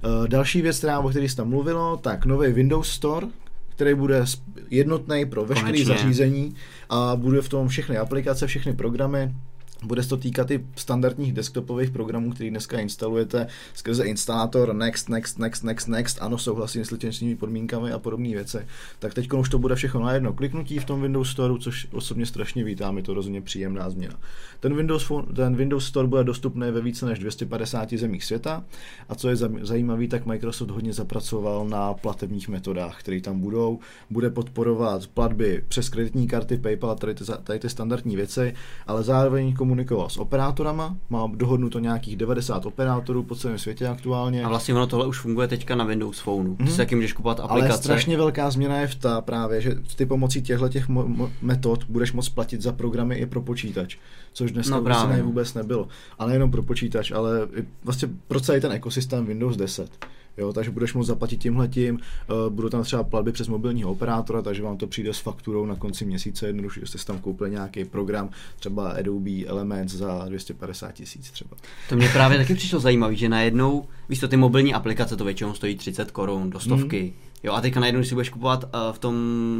[0.05, 3.27] Uh, další věc, která, o které se tam mluvilo, tak nový Windows Store,
[3.75, 4.25] který bude
[4.69, 6.55] jednotný pro veškeré zařízení
[6.89, 9.35] a bude v tom všechny aplikace, všechny programy,
[9.83, 15.39] bude se to týkat i standardních desktopových programů, který dneska instalujete skrze instalátor next, next,
[15.39, 18.57] next, next, next, ano, souhlasím s licenčními podmínkami a podobné věci.
[18.99, 22.25] Tak teď už to bude všechno na jedno kliknutí v tom Windows Store, což osobně
[22.25, 24.15] strašně vítám, je to rozhodně příjemná změna.
[24.59, 28.63] Ten Windows, ten Windows Store bude dostupný ve více než 250 zemích světa
[29.09, 33.79] a co je zajímavé, tak Microsoft hodně zapracoval na platebních metodách, které tam budou.
[34.09, 38.53] Bude podporovat platby přes kreditní karty, PayPal tady ty, tady ty standardní věci,
[38.87, 44.43] ale zároveň komunikoval s operátorama, má dohodnuto nějakých 90 operátorů po celém světě aktuálně.
[44.45, 46.55] A vlastně ono tohle už funguje teďka na Windows Phoneu.
[46.55, 46.71] Ty Mhm.
[46.71, 47.77] si taky můžeš kupovat Ale aplikace.
[47.83, 52.13] strašně velká změna je v ta právě, že ty pomocí těchto těch mo- metod budeš
[52.13, 53.97] moct platit za programy i pro počítač,
[54.33, 55.23] což dneska No právě.
[55.23, 55.87] vůbec nebylo.
[56.19, 57.47] A nejenom pro počítač, ale
[57.83, 59.91] vlastně pro celý ten ekosystém Windows 10.
[60.37, 64.63] Jo, takže budeš moct zaplatit tímhletím, uh, budou tam třeba platby přes mobilního operátora, takže
[64.63, 68.29] vám to přijde s fakturou na konci měsíce, jednoduše, jste si tam koupili nějaký program,
[68.59, 71.57] třeba Adobe Elements za 250 tisíc třeba.
[71.89, 75.53] To mě právě taky přišlo zajímavé, že najednou, víš to, ty mobilní aplikace to většinou
[75.53, 77.01] stojí 30 korun do stovky.
[77.01, 77.34] Mhm.
[77.43, 79.15] Jo, a teďka najednou, když si budeš kupovat uh, v tom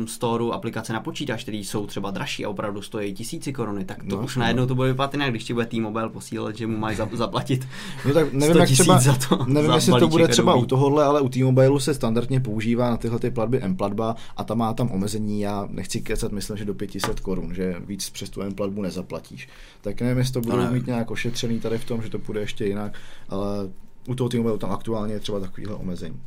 [0.07, 4.15] storu aplikace na počítač, které jsou třeba dražší a opravdu stojí tisíci koruny, tak to
[4.17, 4.39] No, už no.
[4.39, 7.67] najednou to bude vypadat jinak, když ti bude T-Mobile posílat, že mu máš za- zaplatit
[8.07, 10.65] No tak nevím, 100 jak třeba, za to, nevím za jestli to bude třeba u
[10.65, 14.73] tohohle, ale u T-Mobile se standardně používá na tyhle ty platby M-platba a tam má
[14.73, 18.81] tam omezení, já nechci kecat, myslím, že do 500 korun, že víc přes tu M-platbu
[18.81, 19.47] nezaplatíš.
[19.81, 20.73] Tak nevím, jestli to budou nevím.
[20.73, 22.97] mít nějak ošetřený tady v tom, že to bude ještě jinak,
[23.29, 23.47] ale
[24.07, 26.21] u toho T-Mobile tam aktuálně je třeba takovýhle omezení.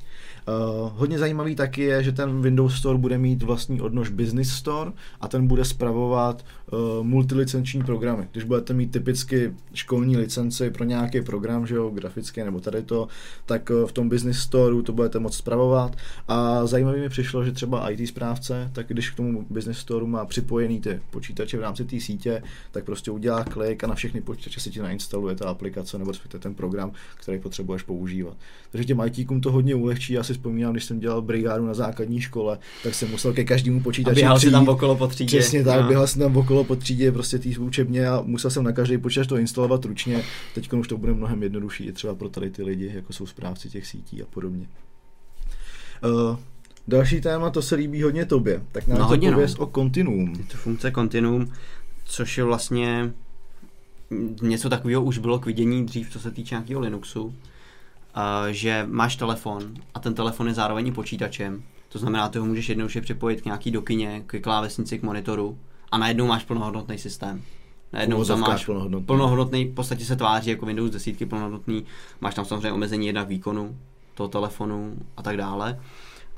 [0.48, 4.92] Uh, hodně zajímavý taky je, že ten Windows Store bude mít vlastní odnož Business Store
[5.20, 8.28] a ten bude spravovat uh, multilicenční programy.
[8.32, 13.08] Když budete mít typicky školní licenci pro nějaký program, že jo, grafický nebo tady to,
[13.46, 15.96] tak uh, v tom Business Storeu to budete moct spravovat.
[16.28, 20.24] A zajímavý mi přišlo, že třeba IT správce, tak když k tomu Business Storeu má
[20.24, 24.60] připojený ty počítače v rámci té sítě, tak prostě udělá klik a na všechny počítače
[24.60, 28.36] si ti nainstaluje ta aplikace nebo respektive ten program, který potřebuješ používat.
[28.70, 30.12] Takže těm ITkům to hodně ulehčí.
[30.12, 33.80] Já si vzpomínám, když jsem dělal brigádu na základní škole, tak jsem musel ke každému
[33.80, 35.38] a počítači běhal si tam okolo po třídě.
[35.38, 35.88] Přesně tak, No.
[35.88, 39.26] běhal jsem tam okolo po třídě prostě té učebně a musel jsem na každý počítač
[39.26, 40.22] to instalovat ručně.
[40.54, 43.68] Teď už to bude mnohem jednodušší, i třeba pro tady ty lidi, jako jsou správci
[43.70, 44.66] těch sítí a podobně.
[46.04, 46.36] Uh,
[46.88, 48.62] další téma, to se líbí hodně tobě.
[48.72, 49.34] Tak nám No, to hodně, no.
[49.34, 50.34] pověz o Continuum.
[50.38, 51.52] Je to funkce Continuum,
[52.04, 53.12] což je vlastně
[54.42, 57.34] něco takového už bylo k vidění dřív, co se týče nějakého Linuxu,
[58.50, 62.68] že máš telefon a ten telefon je zároveň i počítačem, to znamená, ty ho můžeš
[62.68, 65.58] jednoduše připojit k nějaký dokyně, k klávesnici, k monitoru
[65.90, 67.42] a najednou máš plnohodnotný systém.
[67.92, 69.06] Najednou tam máš plnohodnotný.
[69.06, 71.84] plnohodnotný, v podstatě se tváří jako Windows 10 plnohodnotný,
[72.20, 73.76] máš tam samozřejmě omezení jednak výkonu
[74.14, 75.80] toho telefonu a tak dále,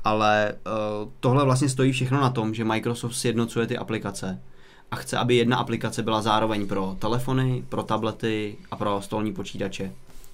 [0.03, 4.41] ale uh, tohle vlastně stojí všechno na tom, že Microsoft sjednocuje ty aplikace
[4.91, 9.91] a chce, aby jedna aplikace byla zároveň pro telefony, pro tablety a pro stolní počítače.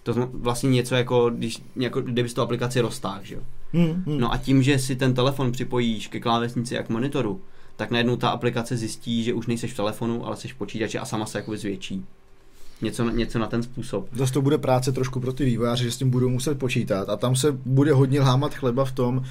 [0.07, 3.41] To vlastně něco jako, když, jako kdybys tu aplikaci roztáhl, že jo.
[3.73, 4.19] Hmm, hmm.
[4.19, 7.41] No a tím, že si ten telefon připojíš ke klávesnici a k monitoru,
[7.75, 11.05] tak najednou ta aplikace zjistí, že už nejseš v telefonu, ale jsi v počítači a
[11.05, 12.05] sama se jakoby zvětší.
[12.81, 14.07] Něco, na- něco na ten způsob.
[14.15, 17.17] Zase to bude práce trošku pro ty vývojáře, že s tím budou muset počítat a
[17.17, 19.23] tam se bude hodně lámat chleba v tom, uh,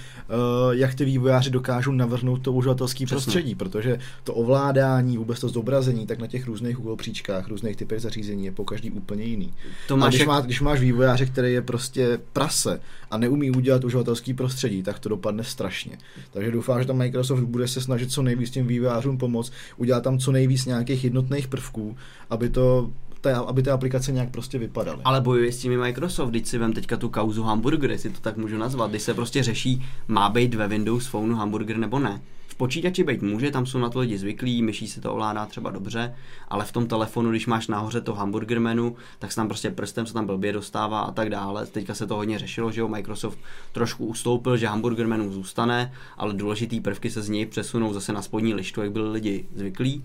[0.71, 6.19] jak ty vývojáři dokážou navrhnout to uživatelské prostředí, protože to ovládání, vůbec to zobrazení, tak
[6.19, 9.53] na těch různých úhlopříčkách, různých typech zařízení je po každý úplně jiný.
[9.89, 10.29] To A máš když, jak...
[10.29, 12.81] má, když máš vývojáře, který je prostě prase
[13.11, 15.99] a neumí udělat uživatelský prostředí, tak to dopadne strašně.
[16.33, 20.19] Takže doufám, že tam Microsoft bude se snažit co nejvíc těm vývojářům pomoct, udělat tam
[20.19, 21.97] co nejvíc nějakých jednotných prvků,
[22.31, 25.00] aby to té, aby ty aplikace nějak prostě vypadaly.
[25.05, 28.37] Ale bojuje s tím Microsoft, když si vem teďka tu kauzu hamburger, jestli to tak
[28.37, 32.22] můžu nazvat, když se prostě řeší, má být ve Windows Phoneu hamburger nebo ne.
[32.46, 35.70] V počítači být může, tam jsou na to lidi zvyklí, myší se to ovládá třeba
[35.70, 36.14] dobře,
[36.48, 40.07] ale v tom telefonu, když máš nahoře to hamburger menu, tak se tam prostě prstem
[40.07, 41.66] se tam blbě dostává a tak dále.
[41.66, 43.38] Teďka se to hodně řešilo, že jo, Microsoft
[43.72, 48.22] trošku ustoupil, že hamburger menu zůstane, ale důležitý prvky se z něj přesunou zase na
[48.22, 50.05] spodní lištu, jak byli lidi zvyklí.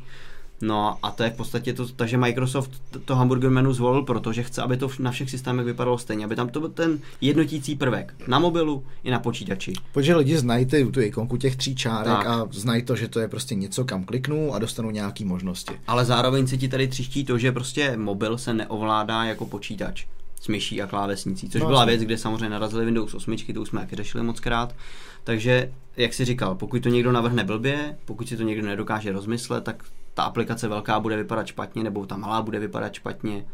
[0.62, 2.72] No a to je v podstatě to, takže Microsoft
[3.06, 6.50] to, hamburger menu zvolil, protože chce, aby to na všech systémech vypadalo stejně, aby tam
[6.50, 9.74] to byl ten jednotící prvek na mobilu i na počítači.
[9.94, 12.28] Protože lidi znají ty, tu ikonku těch tří čárek Tak.
[12.28, 15.74] a znají to, že to je prostě něco, kam kliknou a dostanou nějaký možnosti.
[15.88, 20.06] Ale zároveň se ti tady třiští to, že prostě mobil se neovládá jako počítač.
[20.42, 23.68] s myší a klávesnicí, což No, byla věc, kde samozřejmě narazili Windows 8, to už
[23.70, 24.76] jsme taky řešili moc krát.
[25.24, 29.64] Takže, jak si říkal, pokud to někdo navrhne blbě, pokud si to někdo nedokáže rozmyslet,
[29.64, 33.46] tak ta aplikace velká bude vypadat špatně, nebo ta malá bude vypadat špatně.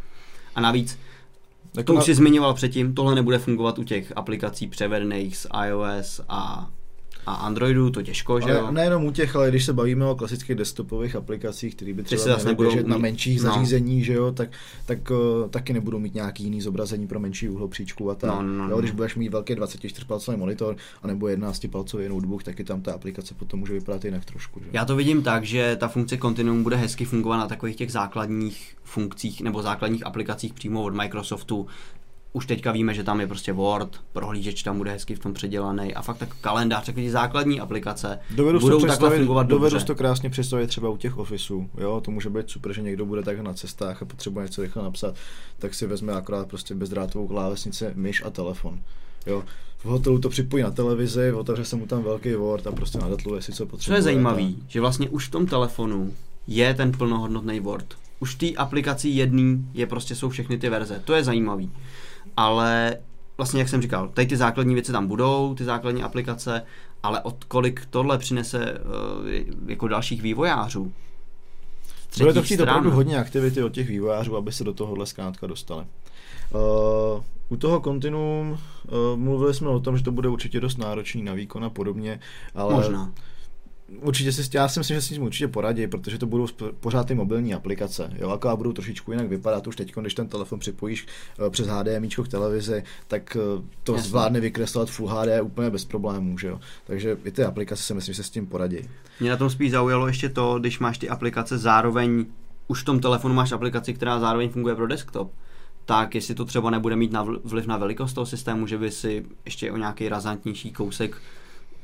[0.56, 1.00] A navíc,
[1.78, 5.48] Jako to na- už si zmiňoval předtím, tohle nebude fungovat u těch aplikací převedených z
[5.68, 6.70] iOS a,
[7.28, 8.72] a Androidu, to těžko, že jo?
[8.72, 12.46] Nejenom u těch, ale když se bavíme o klasických desktopových aplikacích, které by třeba měly
[12.46, 13.44] nebudou běžet na mít- menších no.
[13.44, 14.50] zařízeních, že jo, tak,
[14.86, 15.18] tak uh,
[15.50, 18.30] taky nebudou mít nějaký jiný zobrazení pro menší úhlopříčku a tak.
[18.30, 18.78] No, no, jo, no.
[18.78, 23.74] když budeš mít velký 24-palcový monitor anebo 11-palcový notebook, taky tam ta aplikace potom může
[23.74, 24.60] vypadat jinak trošku.
[24.60, 24.70] Že?
[24.74, 28.76] Já to vidím tak, že ta funkce Continuum bude hezky fungovat na takových těch základních
[28.84, 31.68] funkcích nebo základních aplikacích přímo od Microsoftu.
[32.34, 35.94] Už teďka víme, že tam je prostě Word, prohlížeč tam bude hezky v tom předělaný
[35.94, 39.86] a fakt tak kalendář, takové ty základní aplikace Dovedu budou to takhle fungovat dovedu dobře.
[39.86, 43.24] to krásně představit třeba u těch ofisů, jo, to může být super, že někdo bude
[43.24, 45.16] tak na cestách a potřebuje něco rychle napsat,
[45.60, 48.80] tak si vezme akorát prostě bezdrátovou klávesnici, myš a telefon.
[49.26, 49.44] Jo.
[49.78, 53.42] V hotelu to připojí na televizi, otevře se mu tam velký Word a prostě nadatluje
[53.42, 53.98] si, co Co potřebuje.
[53.98, 56.14] je zajímavý, že vlastně už v tom telefonu
[56.48, 57.96] je ten plnohodnotný Word.
[58.20, 61.02] Už v té aplikaci jedný je prostě jsou všechny ty verze.
[61.06, 61.72] To je zajímavý.
[62.38, 62.98] Ale
[63.38, 66.62] vlastně, jak jsem říkal, tady ty základní věci tam budou, ty základní aplikace,
[67.04, 70.92] ale od kolik tohle přinese uh, jako dalších vývojářů.
[72.18, 75.86] Bude to chtít opravdu hodně aktivity od těch vývojářů, aby se do tohohle zkrátka dostali.
[76.54, 78.58] Uh, u toho Continuum uh,
[79.16, 82.20] mluvili jsme o tom, že to bude určitě dost náročný na výkon a podobně,
[82.56, 83.12] ale Možná.
[84.02, 86.48] Určitě si, já si myslím, že si s tím určitě poradí, protože to budou
[86.80, 90.60] pořád ty mobilní aplikace, jo, akorát budou trošičku jinak vypadat už teď, když ten telefon
[90.60, 91.08] připojíš
[91.40, 94.10] uh, přes HDMI k televizi, tak uh, to Jasně.
[94.10, 96.60] zvládne vykreslovat Full HD úplně bez problémů, že jo.
[96.88, 98.78] Takže i ty aplikace si myslím, že se s tím poradí.
[99.20, 102.26] Mě na tom spíš zaujalo ještě to, když máš ty aplikace zároveň,
[102.68, 105.32] už v tom telefonu máš aplikaci, která zároveň funguje pro desktop,
[105.86, 109.26] tak jestli to třeba nebude mít na vliv na velikost toho systému, že by si
[109.46, 111.22] ještě o nějaký razantnější kousek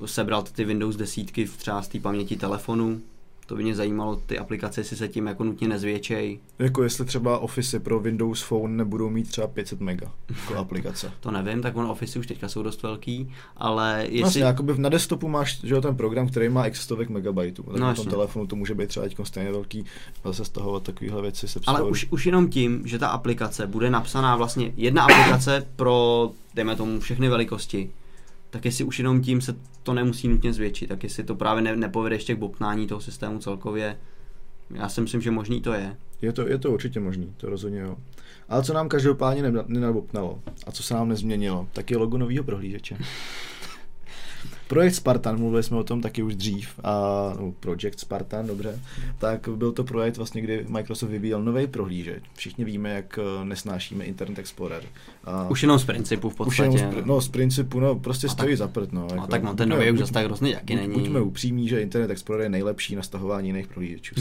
[0.06, 3.02] sebral ty Windows desítky v třeba z té paměti telefonu.
[3.46, 6.40] To by mě zajímalo, ty aplikace, jestli se tím jako nutně nezvětšej.
[6.60, 11.12] Jako jestli třeba Office pro Windows Phone nebudou mít třeba 500 mega jako aplikace.
[11.20, 14.14] To nevím, tak on Office už teďka jsou dost velký, ale Jestli...
[14.14, 14.22] jestli...
[14.22, 17.64] Vlastně, jakoby na desktopu máš že ten program, který má x stovek megabajtů.
[17.64, 18.04] Tak No, na jasně.
[18.04, 19.86] tom telefonu to může být třeba teďko stejně velký,
[20.26, 21.48] zase stahovat takovéhle věci.
[21.48, 26.32] Se Ale už, už jenom tím, že ta aplikace bude napsaná vlastně jedna aplikace pro,
[26.54, 27.90] dejme tomu, všechny velikosti,
[28.54, 31.76] tak jestli už jenom tím se to nemusí nutně zvětšit, tak jestli to právě ne,
[31.76, 33.98] nepovede ještě k bobtnání toho systému celkově,
[34.70, 35.98] já si myslím, že možný to je.
[36.22, 37.98] Je to, je to určitě možný, to rozhodně jo.
[38.50, 42.44] Ale co nám každopádně ne- nenabopnalo a co se nám nezměnilo, tak je logo nového
[42.44, 42.98] prohlížeče.
[44.68, 46.92] Projekt Spartan, mluvili jsme o tom taky už dřív, a,
[47.40, 48.80] no, Project Spartan, dobře,
[49.20, 52.24] tak byl to projekt vlastně, kdy Microsoft vyvíjel nový prohlížeč.
[52.34, 54.84] Všichni víme, jak eh, nesnášíme Internet Explorer.
[55.26, 56.78] A Už jenom z principu v už podstatě.
[56.78, 59.08] jenom z, pr- no, z principu, no, prostě A stojí tak- za prd, no.
[59.16, 60.94] no, tak no, ten nový už zase tak hrozně taky buď, není.
[61.00, 64.16] Buďme upřímní, že Internet Explorer je nejlepší na stahování jiných prohlížečů.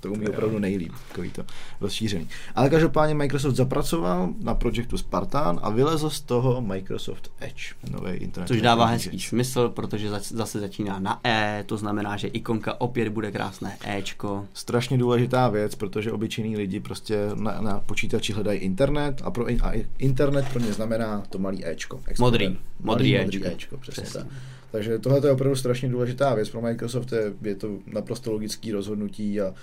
[0.00, 1.44] To umí opravdu nejlíp, takový to
[1.80, 2.28] rozšířený.
[2.54, 8.46] Ale každopádně Microsoft zapracoval na projektu Spartan a vylezl z toho Microsoft Edge, nový internet.
[8.48, 13.08] Což dává hezký smysl, protože zač- zase začíná na E, to znamená, že ikonka opět
[13.08, 14.46] bude krásné Ečko.
[14.54, 19.72] Strašně důležitá věc, protože obyčejní lidi prostě na, na počítači hledají internet a, pro, a
[19.98, 22.00] internet pro ně znamená to malý Ečko.
[22.18, 23.46] Modrý, modrý modrý Ečko.
[23.48, 24.20] Ečko, přesně, Přesně.
[24.20, 24.28] tak.
[24.70, 29.40] Takže tohle je opravdu strašně důležitá věc pro Microsoft, je, je to naprosto logický rozhodnutí
[29.40, 29.54] a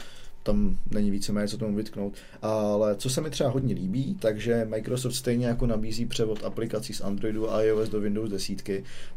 [0.45, 2.13] tam není víceméně co tomu vytknout.
[2.41, 7.01] Ale co se mi třeba hodně líbí, takže Microsoft stejně jako nabízí převod aplikací z
[7.01, 8.63] Androidu a iOS do Windows 10,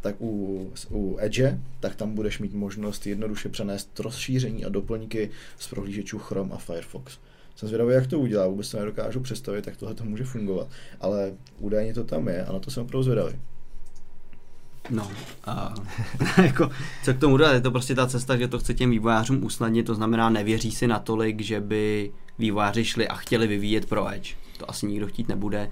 [0.01, 5.69] tak u, u Edge, tak tam budeš mít možnost jednoduše přenést rozšíření a doplňky z
[5.69, 7.19] prohlížečů Chrome a Firefox.
[7.57, 10.69] Jsem zvědavý, jak to udělá, vůbec to nedokážu představit, jak tohle to může fungovat,
[11.01, 13.39] ale údajně to tam je a na to jsem opravdu zvědavý.
[14.91, 15.11] No,
[15.45, 15.75] a,
[16.43, 16.71] jako,
[17.05, 19.87] co k tomu dodat, je to prostě ta cesta, že to chce těm vývojářům usnadnit,
[19.87, 24.35] to znamená nevěří si natolik, že by vývojáři šli a chtěli vyvíjet pro Edge.
[24.59, 25.71] To asi nikdo chtít nebude.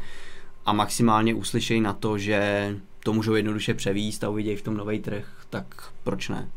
[0.66, 4.98] A maximálně uslyšejí na to, že to můžou jednoduše převíst a uvidějí v tom nový
[4.98, 5.66] trh, tak
[6.04, 6.48] proč ne?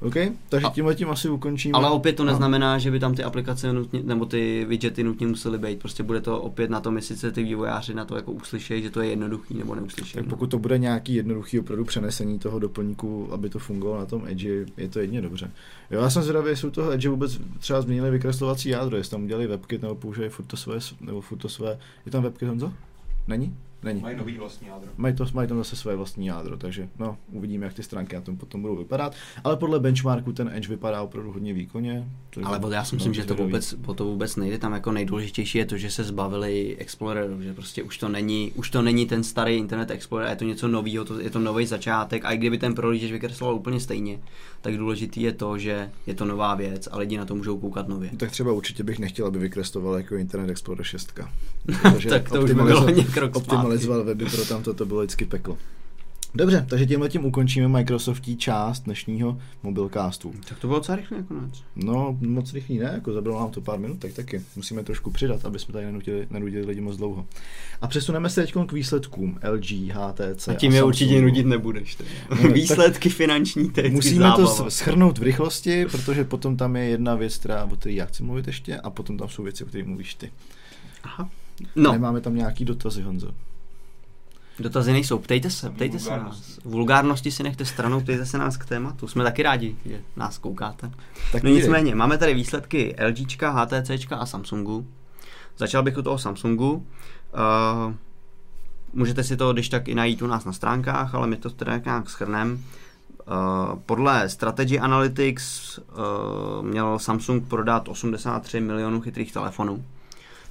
[0.00, 0.14] OK,
[0.48, 1.72] takže tímhle tím asi ukončíme.
[1.78, 2.30] Ale opět to No.
[2.30, 5.78] neznamená, že by tam ty aplikace nutně, nebo ty widgety nutně musely být.
[5.78, 8.90] Prostě bude to opět na tom, jestli se ty vývojáři na to jako uslyšejí, že
[8.90, 10.22] to je jednoduchý nebo neuslyšejí.
[10.24, 14.22] Tak pokud to bude nějaký jednoduchý opravdu přenesení toho doplňku, aby to fungovalo na tom
[14.26, 15.50] Edge, je to jedně dobře.
[15.90, 19.24] Jo, já jsem zvědavý, jestli u toho Edge vůbec třeba změnili vykreslovací jádro, jestli tam
[19.24, 21.78] udělali WebKit nebo používají furt to své, nebo furt to své.
[22.06, 22.72] Je tam WebKit, Honzo?
[23.28, 23.54] Není?
[23.86, 24.00] Není.
[24.00, 24.90] Mají nový vlastní jádro.
[24.96, 28.22] Mají, to, mají tam zase své vlastní jádro, takže no, uvidíme, jak ty stránky na
[28.22, 29.14] tom potom budou vypadat.
[29.44, 32.08] Ale podle benchmarku ten Edge vypadá opravdu hodně výkonně.
[32.44, 34.58] Ale já si myslím, že to vůbec, po to vůbec nejde.
[34.58, 38.70] Tam jako nejdůležitější je to, že se zbavili Exploreru, že prostě už to není, už
[38.70, 42.24] to není ten starý Internet Explorer, je to něco nového, to, je to nový začátek
[42.24, 44.18] a i kdyby ten prohlížeč vykresloval úplně stejně,
[44.60, 47.88] tak důležitý je to, že je to nová věc a lidi na to můžou koukat
[47.88, 48.10] nově.
[48.16, 51.12] Tak třeba určitě bych nechtěl, aby vykresloval jako Internet Explorer 6.
[52.08, 53.36] tak to už by bylo krok
[53.76, 55.58] optimalizoval weby, pro tam to bylo vždycky peklo.
[56.34, 60.34] Dobře, takže tímhle tím ukončíme Microsoftí část dnešního mobilcastu.
[60.48, 61.62] Tak to bylo docela rychle nakonec.
[61.76, 65.44] No, moc rychlý ne, jako zabralo nám to pár minut, tak taky musíme trošku přidat,
[65.44, 67.26] aby jsme tady nenudili, nenudili lidi moc dlouho.
[67.80, 70.48] A přesuneme se teď k výsledkům LG, HTC.
[70.48, 71.98] A tím a je určitě nudit nebudeš.
[72.42, 74.54] No, Výsledky finanční, teď Musíme zábava.
[74.56, 78.22] to schrnout v rychlosti, protože potom tam je jedna věc, která, o které já chci
[78.22, 80.30] mluvit ještě, a potom tam jsou věci, o kterých mluvíš ty.
[81.02, 81.30] Aha.
[81.76, 81.92] No.
[81.92, 83.30] Nemáme tam nějaký dotazy, Honzo.
[84.58, 86.58] Dotazy nejsou, ptejte se, ptejte se nás.
[86.64, 89.08] Vulgárnosti si nechte stranou, ptejte se nás k tématu.
[89.08, 90.90] Jsme taky rádi, že nás koukáte.
[91.32, 94.86] Tak no nicméně, máme tady výsledky LG, HTC a Samsungu.
[95.56, 96.72] Začal bych u toho Samsungu.
[96.74, 97.94] Uh,
[98.92, 101.76] můžete si to když tak i najít u nás na stránkách, ale my to teda
[101.84, 102.52] nějak schrneme.
[102.54, 102.58] Uh,
[103.86, 109.84] podle Strategy Analytics uh, měl Samsung prodat 83 milionů chytrých telefonů,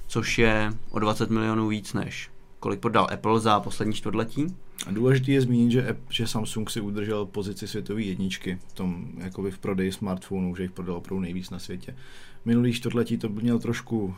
[0.06, 4.46] což je o 20 milionů víc než kolik prodal Apple za poslední čtvrtletí.
[4.86, 9.50] A důležité je zmínit, že, že Samsung si udržel pozici světové jedničky v tom, jakoby
[9.50, 11.96] v prodeji smartphonů, že jich prodal opravdu nejvíc na světě.
[12.44, 14.14] Minulý čtvrtletí to měl trošku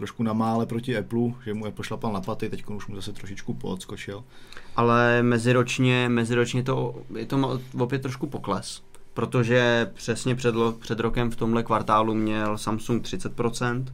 [0.00, 3.12] trošku na mále proti Apple, že mu Apple šlapal na paty, teď už mu zase
[3.12, 4.24] trošičku poodskočil.
[4.76, 8.82] Ale meziročně, meziročně to, je to opět trošku pokles,
[9.14, 13.84] protože přesně před, před rokem v tomhle kvartálu měl Samsung 30%,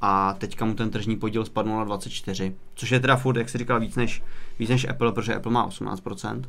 [0.00, 3.58] a teďka mu ten tržní podíl spadnul na 24, což je teda furt, jak si
[3.58, 4.22] říkal, víc než,
[4.58, 6.42] víc než Apple, protože Apple má 18%,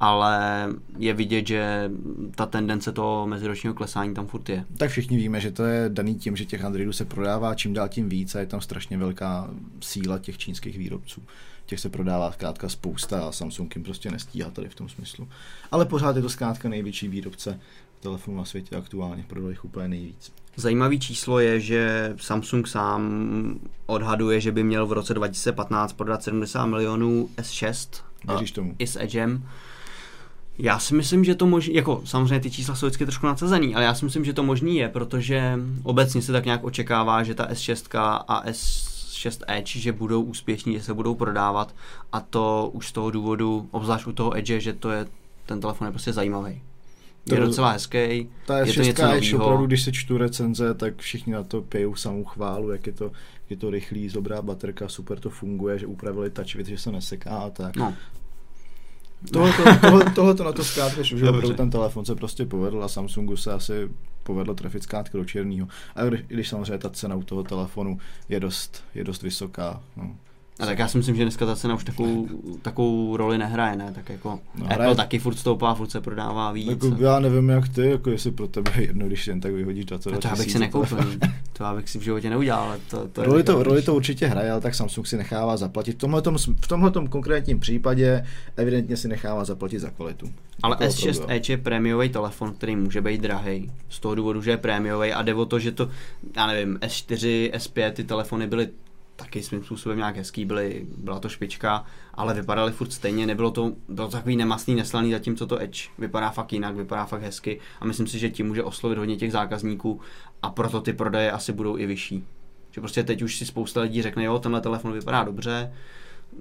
[0.00, 0.68] ale
[0.98, 1.90] je vidět, že
[2.34, 4.64] ta tendence toho meziročního klesání tam furt je.
[4.76, 7.88] Tak všichni víme, že to je daný tím, že těch Androidů se prodává čím dál
[7.88, 11.22] tím víc a je tam strašně velká síla těch čínských výrobců.
[11.66, 15.28] Těch se prodává zkrátka spousta a Samsung jim prostě nestíhá tady v tom smyslu.
[15.70, 17.60] Ale pořád je to zkrátka největší výrobce
[18.04, 20.32] telefonů na světě aktuálně, prodal jich úplně nejvíc.
[20.56, 23.02] Zajímavý číslo je, že Samsung sám
[23.86, 28.74] odhaduje, že by měl v roce 2015 prodat 70 milionů S6 Věříš tomu?
[28.78, 29.48] i s Edgem.
[30.58, 33.84] Já si myslím, že to možný, jako samozřejmě ty čísla jsou vždycky trošku nadsazený, ale
[33.84, 37.48] já si myslím, že to možný je, protože obecně se tak nějak očekává, že ta
[37.48, 41.74] S6 a S6 Edge, že budou úspěšní, že se budou prodávat
[42.12, 45.06] a to už z toho důvodu, obzvlášť u toho Edge, že to je,
[45.46, 46.60] ten telefon je prostě zajímavý
[47.26, 48.28] je docela hezký.
[48.46, 49.44] Ta je to něco novýho.
[49.44, 53.12] opravdu, když se čtu recenze, tak všichni na to pijou samou chválu, jak je to,
[53.50, 57.50] je to rychlý, dobrá baterka, super to funguje, že upravili touch že se neseká a
[57.50, 57.76] tak.
[57.76, 57.94] No.
[59.32, 63.52] Tohle, to na to zkrátka, že opravdu ten telefon se prostě povedl a Samsungu se
[63.52, 63.90] asi
[64.22, 65.68] povedlo trefit zkrátka do černého.
[65.94, 69.82] A když, když samozřejmě ta cena u toho telefonu je dost, je dost vysoká.
[69.96, 70.16] No.
[70.58, 72.28] A tak já si myslím, že dneska ta cena už takovou,
[72.62, 73.92] takovou roli nehraje, ne?
[73.94, 74.94] Tak jako no, Apple hraje...
[74.94, 76.68] taky furt stoupá, furt se prodává víc.
[76.68, 79.84] Jako, já nevím jak ty, jako jestli pro tebe je jedno, když jen tak vyhodíš
[79.84, 80.98] 20 no, To já bych si nekoupil,
[81.52, 82.68] to já bych si v životě neudělal.
[82.68, 85.92] Ale to, to roli, to, roli to určitě hraje, ale tak Samsung si nechává zaplatit.
[85.92, 90.26] V tomhletom, v tomhletom konkrétním případě evidentně si nechává zaplatit za kvalitu.
[90.62, 93.70] Ale S6 Edge je prémiový telefon, který může být drahý.
[93.88, 95.88] Z toho důvodu, že je prémiový a jde o to, že to,
[96.36, 98.68] já nevím, S4, S5, ty telefony byly
[99.16, 103.72] taky svým způsobem nějak hezký, byly, byla to špička, ale vypadaly furt stejně, nebylo to,
[103.88, 107.84] bylo to takový nemastný, neslaný, zatímco to Edge vypadá fakt jinak, vypadá fakt hezky a
[107.84, 110.00] myslím si, že tím může oslovit hodně těch zákazníků
[110.42, 112.24] a proto ty prodeje asi budou i vyšší.
[112.70, 115.72] Že prostě teď už si spousta lidí řekne, jo, tenhle telefon vypadá dobře,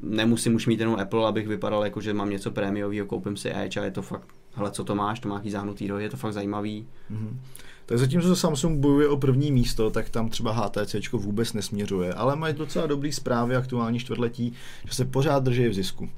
[0.02, 3.80] nemusím už mít jenom Apple, abych vypadal jako, že mám něco prémiového, koupím si Edge
[3.80, 6.34] a je to fakt, hele, co to máš, to má zahnutý rohy, je to fakt
[6.34, 6.88] zajímavý.
[7.12, 7.38] Mm-hmm.
[7.86, 12.54] Tak zatímco Samsung bojuje o první místo, tak tam třeba HTC vůbec nesměřuje, ale mají
[12.54, 14.54] docela dobrý zprávy aktuální čtvrtletí,
[14.86, 16.10] že se pořád drží v zisku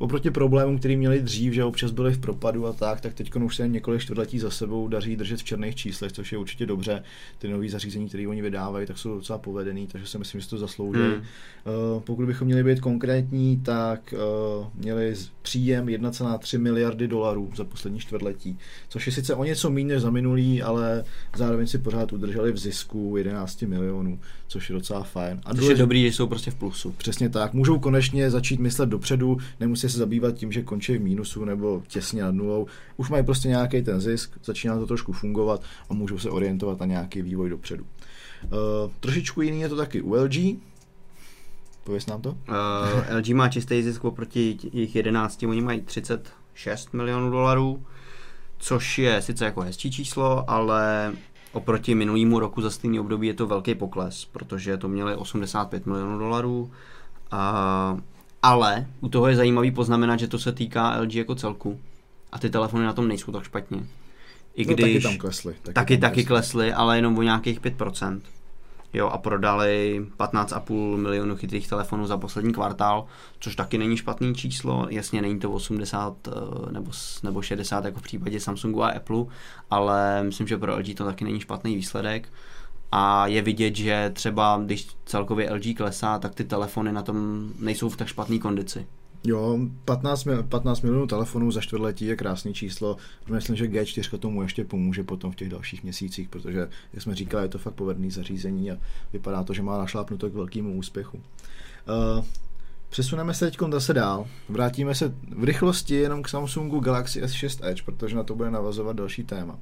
[0.00, 3.56] oproti problémům, který měli dřív, že občas byli v propadu a tak, tak teď už
[3.56, 7.02] se několik čtvrtletí za sebou daří držet v černých číslech, což je určitě dobře.
[7.38, 10.58] Ty nové zařízení, které oni vydávají, tak jsou docela povedený, takže si myslím, že to
[10.58, 11.00] zaslouží.
[11.00, 11.12] Hmm.
[11.12, 14.14] Uh, pokud bychom měli být konkrétní, tak
[14.60, 18.58] uh, měli příjem 1,3 miliardy dolarů za poslední čtvrtletí,
[18.88, 21.04] což je sice o něco méně než za minulý, ale
[21.36, 25.40] zároveň si pořád udrželi v zisku 11 milionů, což je docela fajn.
[25.44, 26.94] A což je dobrý, že jsou prostě v plusu.
[26.96, 27.52] Přesně tak.
[27.54, 32.22] Můžou konečně začít myslet dopředu, nemusí se zabývat tím, že končí v mínusu nebo těsně
[32.22, 32.66] nad nulou.
[32.96, 36.86] Už mají prostě nějaký ten zisk, začíná to trošku fungovat a můžou se orientovat na
[36.86, 37.84] nějaký vývoj dopředu.
[38.44, 40.34] Uh, trošičku jiný je to taky u LG.
[41.84, 42.30] Pověz nám to.
[42.30, 47.84] Uh, LG má čistý zisk oproti jejich 11, oni mají 36 milionů dolarů,
[48.58, 51.12] což je sice jako hezčí číslo, ale
[51.52, 56.18] oproti minulýmu roku za stejný období je to velký pokles, protože to měli 85 milionů
[56.18, 56.70] dolarů.
[57.32, 58.00] Uh,
[58.42, 61.80] ale u toho je zajímavý poznamenat, že to se týká LG jako celku
[62.32, 63.86] a ty telefony na tom nejsou tak špatně.
[64.54, 65.54] I když, no, taky tam klesly.
[65.62, 68.20] Taky, taky, tam taky klesly, ale jenom o nějakých 5%.
[68.92, 73.06] Jo, a prodali 15,5 milionů chytrých telefonů za poslední kvartál,
[73.40, 74.86] což taky není špatný číslo.
[74.90, 76.90] Jasně, není to 80 eh, nebo,
[77.22, 79.24] nebo 60 jako v případě Samsungu a Apple,
[79.70, 82.28] ale myslím, že pro LG to taky není špatný výsledek.
[82.92, 87.88] A je vidět, že třeba když celkově LG klesá, tak ty telefony na tom nejsou
[87.88, 88.86] v tak špatné kondici.
[89.24, 92.96] Jo, 15, 15 milionů telefonů za čtvrtletí je krásný číslo.
[93.28, 97.44] Myslím, že G4 tomu ještě pomůže potom v těch dalších měsících, protože, jak jsme říkali,
[97.44, 98.76] je to fakt povedný zařízení a
[99.12, 101.16] vypadá to, že má našlápnuto k velkému úspěchu.
[101.16, 102.24] Uh,
[102.90, 104.26] Přesuneme se teď zase dál.
[104.48, 108.96] Vrátíme se v rychlosti jenom k Samsungu Galaxy S6 Edge, protože na to bude navazovat
[108.96, 109.58] další téma.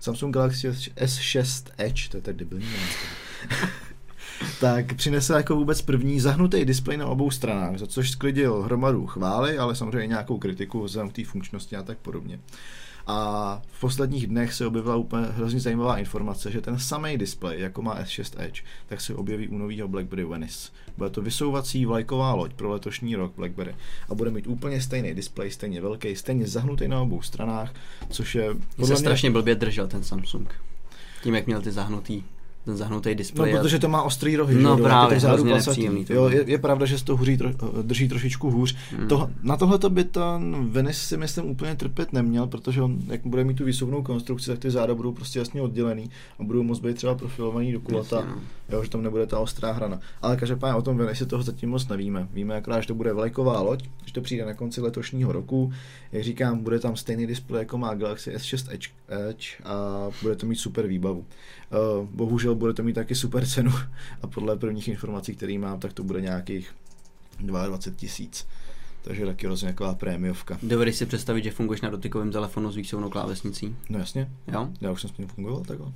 [0.00, 2.66] Samsung Galaxy S6 Edge, to je tak debilní
[4.60, 9.58] tak přinese jako vůbec první zahnutý displej na obou stranách, za což sklidil hromadu chvály,
[9.58, 12.40] ale samozřejmě nějakou kritiku vzhledem k té funkčnosti a tak podobně.
[13.10, 17.82] A v posledních dnech se objevila úplně hrozně zajímavá informace, že ten samý displej, jako
[17.82, 20.70] má S6 Edge, tak se objeví u nového BlackBerry Venice.
[20.96, 23.74] Bude to vysouvací vlajková loď pro letošní rok BlackBerry
[24.08, 27.74] a bude mít úplně stejný displej, stejně velký, stejně zahnutý na obou stranách,
[28.10, 28.54] což je...
[28.54, 28.96] Podle se mě...
[28.96, 30.54] strašně blbě držel ten Samsung.
[31.22, 32.22] Tím, jak měl ty zahnutý
[32.68, 33.52] ten zahnutý displej.
[33.52, 34.54] No, protože to má ostrý rohy.
[34.54, 34.82] No že?
[34.82, 36.06] právě, to nepříjemný.
[36.08, 37.38] Jo, je, je, pravda, že se to hůří,
[37.82, 38.76] drží trošičku hůř.
[38.90, 39.08] Hmm.
[39.08, 43.44] To, na tohle by ten Venice si myslím úplně trpět neměl, protože on, jak bude
[43.44, 46.96] mít tu výsuvnou konstrukci, tak ty záda budou prostě jasně oddělený a budou moc být
[46.96, 48.76] třeba profilovaný do kulata, jasně, no.
[48.76, 50.00] jo, že tam nebude ta ostrá hrana.
[50.22, 52.28] Ale každopádně o tom Venice toho zatím moc nevíme.
[52.32, 55.72] Víme akorát, že to bude vlajková loď, že to přijde na konci letošního roku.
[56.12, 60.46] Jak říkám, bude tam stejný displej, jako má Galaxy S6 Edge, Edge a bude to
[60.46, 61.18] mít super výbavu.
[61.98, 63.72] Uh, bohužel bude to mít taky super cenu
[64.22, 66.74] a podle prvních informací, které mám, tak to bude nějakých
[67.40, 68.46] 22 tisíc.
[69.02, 70.58] Takže taky rozhodně taková prémiovka.
[70.62, 73.76] Dovedeš si představit, že funguješ na dotykovém telefonu s výsuvnou klávesnicí?
[73.90, 74.30] No jasně.
[74.52, 74.68] Jo?
[74.80, 75.92] Já už jsem s ním fungoval takhle.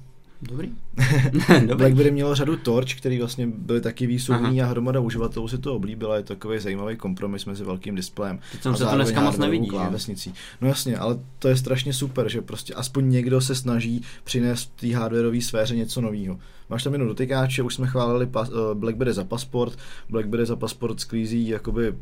[0.49, 0.72] Dobrý.
[1.61, 1.74] Dobrý.
[1.74, 4.68] BlackBerry mělo řadu Torch, který vlastně byly taky výsuvní Aha.
[4.68, 6.16] a hromada uživatelů si to oblíbila.
[6.16, 8.38] Je to takový zajímavý kompromis mezi velkým displejem.
[8.53, 9.68] Teď jsem se to dneska moc nevidí.
[9.68, 10.34] Klávesnicí.
[10.61, 14.95] No jasně, ale to je strašně super, že prostě aspoň někdo se snaží přinést té
[14.95, 16.38] hardwareové sféře něco nového.
[16.70, 19.78] Máš tam jenom dotykáče, už jsme chválili pas, uh, BlackBerry za pasport.
[20.09, 21.95] BlackBerry za pasport sklízí jakoby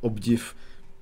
[0.00, 0.54] obdiv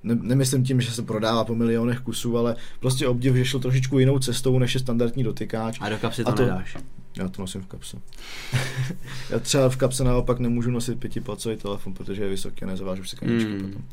[0.07, 3.99] ne, nemyslím tím, že se prodává po milionech kusů, ale prostě obdiv, že šlo trošičku
[3.99, 5.77] jinou cestou, než je standardní dotykáč.
[5.81, 6.77] A do kapsy to, to nedáš.
[7.17, 7.97] Já to nosím v kapse.
[9.29, 13.15] já třeba v kapse naopak nemůžu nosit pětipalcový telefon, protože je vysoký a nezavážu si
[13.15, 13.61] kaničku mm.
[13.61, 13.83] potom.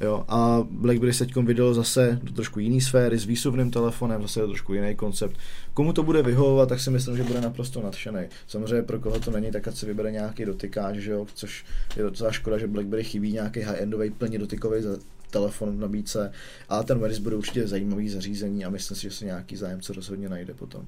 [0.00, 4.40] Jo, a BlackBerry se teď vydal zase do trošku jiný sféry s výsuvným telefonem, zase
[4.40, 5.36] je trošku jiný koncept.
[5.74, 8.20] Komu to bude vyhovovat, tak si myslím, že bude naprosto nadšený.
[8.46, 11.64] Samozřejmě pro koho to není, tak ať si vybere nějaký dotykáč, že jo, což
[11.96, 14.82] je docela škoda, že BlackBerry chybí nějaký high-endový, plně dotykový
[15.30, 16.32] telefon v nabídce.
[16.68, 20.28] A ten Veris bude určitě zajímavý zařízení a myslím si, že se nějaký zájemce rozhodně
[20.28, 20.86] najde potom.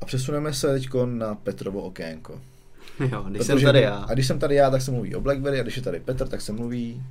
[0.00, 2.40] A přesuneme se teď na Petrovo okénko.
[3.00, 3.94] Jo, když Protože, jsem tady já.
[3.94, 6.28] A když jsem tady já, tak se mluví o Blackberry, a když je tady Petr,
[6.28, 7.02] tak se mluví...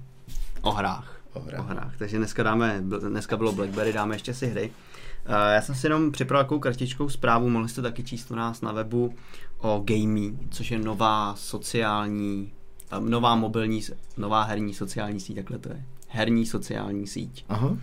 [0.61, 1.21] O hrách.
[1.33, 1.59] O hrách.
[1.59, 1.97] O hrách.
[1.97, 4.71] Takže dneska, dáme, dneska bylo Blackberry, dáme ještě si hry.
[5.29, 8.61] Uh, já jsem si jenom připravil takovou kartičkou zprávu, mohli jste taky číst u nás
[8.61, 9.15] na webu
[9.57, 12.51] o Gamey, což je nová sociální
[12.99, 13.81] nová mobilní,
[14.17, 15.85] nová herní sociální síť, takhle to je.
[16.07, 17.45] Herní sociální síť.
[17.49, 17.77] Aha.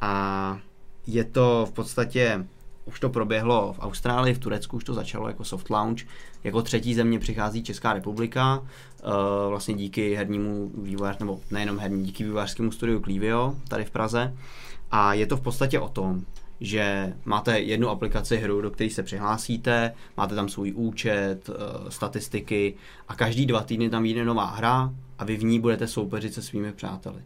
[0.00, 0.58] A
[1.06, 2.46] je to v podstatě,
[2.84, 6.00] už to proběhlo v Austrálii, v Turecku už to začalo jako soft launch.
[6.44, 9.12] Jako třetí země přichází Česká republika, uh,
[9.48, 14.36] vlastně díky hernímu vývojář, nebo nejenom herní, díky vývojářskému studiu Clivio tady v Praze.
[14.90, 16.24] A je to v podstatě o tom,
[16.62, 22.74] že máte jednu aplikaci hru, do které se přihlásíte, máte tam svůj účet, eh, statistiky
[23.08, 26.42] a každý dva týdny tam vyjde nová hra a vy v ní budete soupeřit se
[26.42, 27.22] svými přáteli.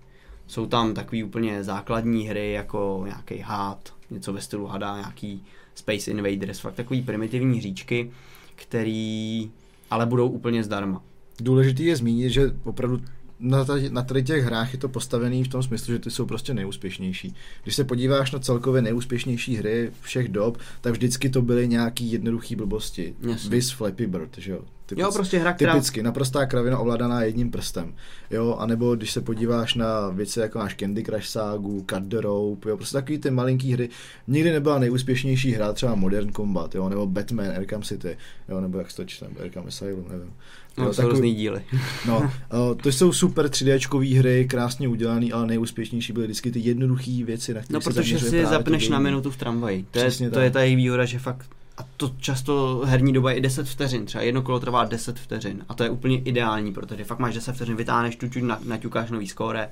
[0.46, 6.10] Jsou tam takové úplně základní hry jako nějaký hád, něco ve stylu hada, nějaký Space
[6.10, 8.10] Invaders, fakt takový primitivní hříčky,
[8.54, 9.50] který
[9.90, 11.02] ale budou úplně zdarma.
[11.40, 13.00] Důležitý je zmínit, že opravdu
[13.40, 16.26] na, tady, na tady těch hrách je to postavený v tom smyslu, že ty jsou
[16.26, 17.34] prostě nejúspěšnější.
[17.62, 22.56] Když se podíváš na celkově nejúspěšnější hry všech dob, tak vždycky to byly nějaký jednoduchý
[22.56, 23.14] blbosti.
[23.20, 23.48] Yes.
[23.48, 24.60] Vis Flappy Bird, že jo?
[24.86, 25.72] Typic, jo, prostě hra, která...
[25.72, 27.94] Typicky, naprostá kravina ovládaná jedním prstem.
[28.30, 32.68] Jo, anebo když se podíváš na věci jako máš Candy Crush Sagu, Cut the Rope,
[32.68, 33.88] jo, prostě takový ty malinký hry.
[34.26, 38.16] Nikdy nebyla nejúspěšnější hra, třeba Modern Combat, jo, nebo Batman, Arkham City,
[38.48, 40.32] jo, nebo jak se to čte, Arkham Asylum, nevím.
[40.78, 41.62] No, jo, jsou různý díly.
[42.06, 42.30] no,
[42.82, 47.60] to jsou super 3D hry, krásně udělané, ale nejúspěšnější byly vždycky ty jednoduché věci, na
[47.70, 49.86] No, protože si je zapneš na minutu v tramvaji.
[49.90, 51.46] To je, to je ta její výhoda, že fakt
[51.78, 55.64] a to často herní doba je i 10 vteřin, třeba jedno kolo trvá 10 vteřin
[55.68, 58.26] a to je úplně ideální, protože fakt máš 10 vteřin, vytáhneš tu,
[58.64, 59.70] naťukáš nový skóre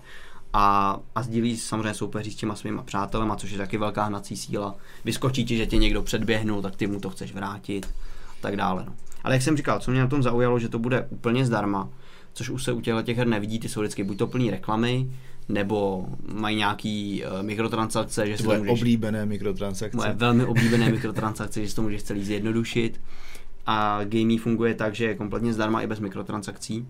[0.53, 4.75] a, a sdílí samozřejmě soupeří s těma svýma přátelema, což je taky velká hnací síla.
[5.05, 8.85] Vyskočí ti, že tě někdo předběhnul, tak ty mu to chceš vrátit a tak dále.
[8.87, 8.93] No.
[9.25, 11.89] Ale jak jsem říkal, co mě na tom zaujalo, že to bude úplně zdarma,
[12.33, 15.11] což už se u těchto těch her nevidí, ty jsou vždycky buď to plný reklamy,
[15.49, 19.97] nebo mají nějaký uh, mikrotransakce, že to můžeš, oblíbené mikrotransakce.
[19.97, 23.01] Moje velmi oblíbené mikrotransakce, že si to můžeš celý zjednodušit.
[23.67, 26.87] A gaming funguje tak, že je kompletně zdarma i bez mikrotransakcí.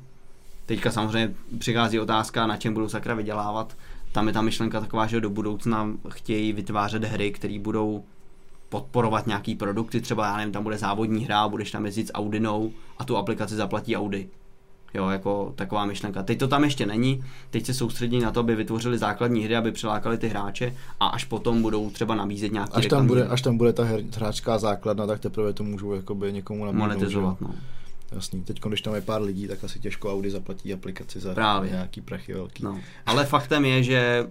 [0.66, 3.76] Teďka samozřejmě přichází otázka, na čem budou sakra vydělávat.
[4.12, 8.04] Tam je ta myšlenka taková, že do budoucna chtějí vytvářet hry, které budou
[8.68, 12.72] podporovat nějaký produkty, třeba já nevím, tam bude závodní hra, budeš tam jezdit s Audinou
[12.98, 14.28] a tu aplikaci zaplatí Audi.
[14.94, 16.22] Jo, jako taková myšlenka.
[16.22, 19.72] Teď to tam ještě není, teď se soustředí na to, aby vytvořili základní hry, aby
[19.72, 23.56] přilákali ty hráče a až potom budou třeba nabízet nějaké až tam bude, Až tam
[23.56, 26.88] bude ta her, hráčská základna, tak teprve to můžou jakoby někomu nabídnout.
[26.88, 27.54] Monetizovat, no.
[28.12, 28.42] Jasný.
[28.42, 31.70] Teď, když tam je pár lidí, tak asi těžko Audi zaplatí aplikaci za Právě.
[31.70, 32.64] nějaký prachy velký.
[32.64, 32.80] No.
[33.06, 34.26] Ale faktem je, že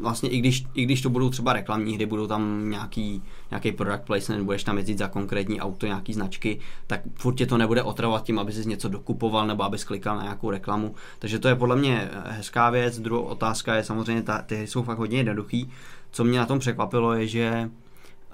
[0.00, 4.04] vlastně i když, i když to budou třeba reklamní hry, budou tam nějaký, nějaký product
[4.04, 8.24] placement, budeš tam jezdit za konkrétní auto, nějaký značky, tak furt tě to nebude otravovat
[8.24, 10.94] tím, aby si něco dokupoval nebo aby klikal na nějakou reklamu.
[11.18, 12.98] Takže to je podle mě hezká věc.
[12.98, 15.70] Druhá otázka je samozřejmě, ta, ty hry jsou fakt hodně jednoduchý.
[16.10, 17.70] Co mě na tom překvapilo je, že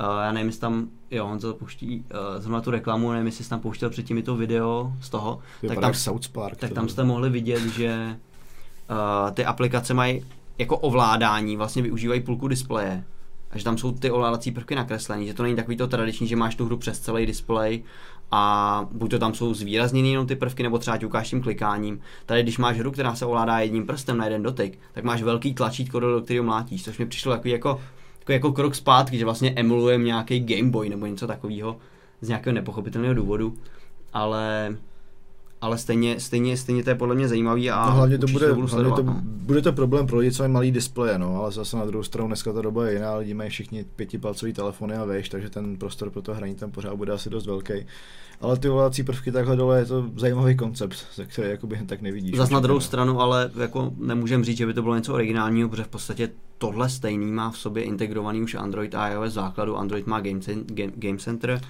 [0.00, 3.44] Uh, já nevím, jestli tam, jo, on to pouští uh, zrovna tu reklamu, nevím, jestli
[3.44, 5.38] jsi tam pouštěl předtím i to video z toho,
[5.68, 8.16] tak tam, South Park, tak tam jste mohli vidět, že
[8.90, 10.24] uh, ty aplikace mají
[10.58, 13.04] jako ovládání vlastně využívají půlku displeje.
[13.50, 16.36] A že tam jsou ty ovládací prvky nakreslené, že to není takový to tradiční, že
[16.36, 17.82] máš tu hru přes celý displej
[18.30, 22.00] a buď to tam jsou zvýrazněny jenom ty prvky, nebo třeba ukáž tím klikáním.
[22.26, 25.54] Tady, když máš hru, která se ovládá jedním prstem na jeden dotyk, tak máš velký
[25.54, 27.80] tlačítko, do kterého mlátíš, což mi přišlo jako, jako,
[28.28, 31.76] jako krok zpátky, že vlastně emulujeme nějaký Game Boy nebo něco takového
[32.20, 33.54] z nějakého nepochopitelného důvodu.
[34.12, 34.76] Ale
[35.64, 38.54] ale stejně, stejně, stejně to je podle mě zajímavý a no, hlavně to bude, to
[38.54, 39.16] hlavně sledovat, to, no.
[39.24, 42.26] bude to problém pro lidi, co mají malý displeje, no, ale zase na druhou stranu
[42.26, 46.10] dneska ta doba je jiná, lidi mají všichni pětipalcový telefony a veš, takže ten prostor
[46.10, 47.72] pro to hraní tam pořád bude asi dost velký.
[48.40, 52.36] Ale ty ovládací prvky takhle dole je to zajímavý koncept, ze který jakoby tak nevidíš.
[52.36, 55.84] Zase na druhou stranu, ale jako nemůžem říct, že by to bylo něco originálního, protože
[55.84, 59.76] v podstatě tohle stejný má v sobě integrovaný už Android a iOS základu.
[59.76, 61.60] Android má Game, Game, Game Center,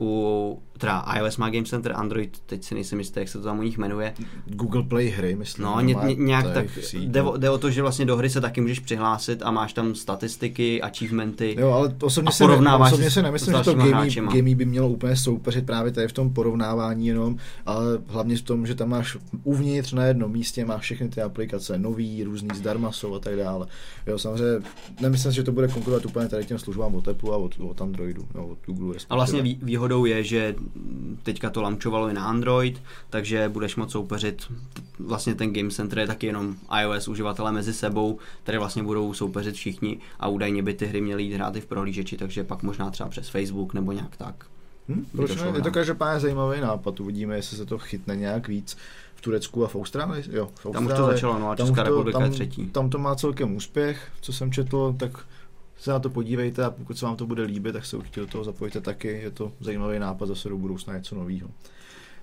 [0.00, 3.58] u, teda iOS má Game Center, Android, teď si nejsem jistý, jak se to tam
[3.58, 4.14] u nich jmenuje.
[4.46, 5.64] Google Play hry, myslím.
[5.64, 8.40] No, ně, ně, nějak tak, jde o, jde o to, že vlastně do hry se
[8.40, 13.22] taky můžeš přihlásit a máš tam statistiky, achievementy Jo, ale osobně, se, ne, osobně se
[13.22, 17.36] nemyslím, že to gamey, gamey by mělo úplně soupeřit právě tady v tom porovnávání jenom,
[17.66, 21.78] ale hlavně v tom, že tam máš uvnitř na jednom místě máš všechny ty aplikace,
[21.78, 23.66] nový, různý zdarma jsou a tak dále.
[24.06, 24.66] Jo, samozřejmě
[25.00, 28.28] nemyslím, že to bude konkurovat úplně tady těm službám od Apple a od, od Androidu,
[28.34, 28.94] no, od Google.
[29.10, 30.54] A vlastně výhoda výhodou je, že
[31.22, 34.52] teďka to launčovalo i na Android, takže budeš moct soupeřit,
[34.98, 39.54] vlastně ten Game Center je taky jenom iOS uživatelé mezi sebou, které vlastně budou soupeřit
[39.54, 42.90] všichni a údajně by ty hry měly jít hrát i v prohlížeči, takže pak možná
[42.90, 44.34] třeba přes Facebook nebo nějak tak.
[44.88, 45.52] Hmm, proč ne?
[45.54, 48.76] Je to každopádně zajímavý nápad, uvidíme, jestli se to chytne nějak víc
[49.14, 50.24] v Turecku a v Austrálii.
[50.30, 50.72] Jo, v Austrálii.
[50.72, 52.66] Tam už to začalo, no a Česká to, republika tam, je třetí.
[52.66, 55.10] Tam to má celkem úspěch, co jsem četl, tak
[55.76, 58.26] se na to podívejte a pokud se vám to bude líbit, tak se určitě do
[58.26, 59.08] toho zapojte taky.
[59.08, 61.50] Je to zajímavý nápad zase do budoucna něco nového.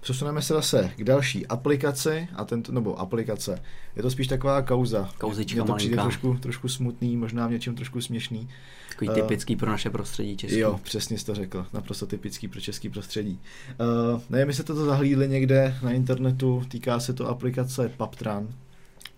[0.02, 3.62] Přesuneme se zase k další aplikaci, a tento, nebo aplikace.
[3.96, 5.10] Je to spíš taková kauza.
[5.18, 8.50] Kauzička to přijde trošku, trošku smutný, možná v něčem trošku směšný.
[8.90, 10.60] Takový uh, typický pro naše prostředí český.
[10.60, 11.66] Jo, přesně jsi to řekl.
[11.74, 13.40] Naprosto typický pro český prostředí.
[14.14, 18.48] Uh, nevím, jestli to zahlídli někde na internetu, týká se to aplikace Paptran,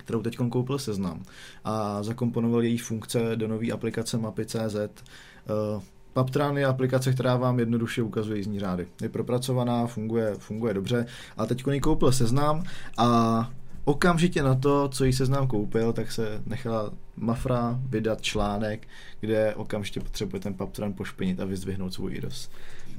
[0.04, 1.24] kterou teď koupil Seznam
[1.64, 4.76] a zakomponoval její funkce do nové aplikace mapy.cz.
[4.76, 5.84] Uh,
[6.14, 8.88] Paptran je aplikace, která vám jednoduše ukazuje jízdní řády.
[9.02, 11.06] Je propracovaná, funguje, funguje dobře
[11.38, 12.64] a teď ji koupil Seznam
[12.98, 13.50] a
[13.86, 18.88] okamžitě na to, co jí seznam koupil, tak se nechala Mafra vydat článek,
[19.20, 22.50] kde okamžitě potřebuje ten Paptran pošpinit a vyzdvihnout svůj IDOS.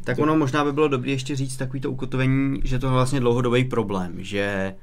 [0.05, 3.64] Tak ono možná by bylo dobré ještě říct takovýto ukotvení, že to je vlastně dlouhodobý
[3.64, 4.74] problém, že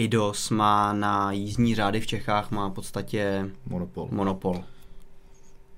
[0.00, 4.08] IDOS má na jízdní řády v Čechách má v podstatě monopol.
[4.10, 4.64] monopol.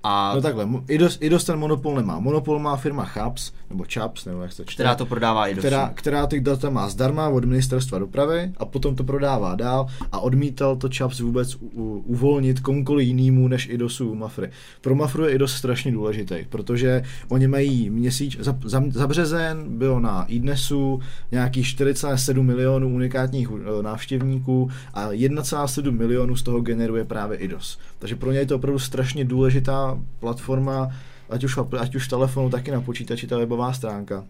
[0.05, 2.19] A No takhle, IDOS, IDOS ten monopol nemá.
[2.19, 4.73] Monopol má firma Chaps, nebo Chaps, nebo jak se to čte.
[4.73, 8.65] která to prodává i do která, která ty data má zdarma od ministerstva dopravy a
[8.65, 13.69] potom to prodává dál a odmítal to Chaps vůbec u, u, uvolnit komukoliv jinému než
[13.69, 14.49] IDOSu Mafry.
[14.81, 19.99] Pro Mafru je IDOS strašně důležitý, protože oni mají měsíč, za, za, za březen bylo
[19.99, 20.99] na iDnesu
[21.31, 27.79] nějakých 4,7 milionů unikátních eh, návštěvníků a 1,7 milionů z toho generuje právě IDOS.
[27.99, 30.89] Takže pro ně je to opravdu strašně důležitá platforma,
[31.29, 34.25] ať už, ať už telefonu, taky na počítači ta webová stránka.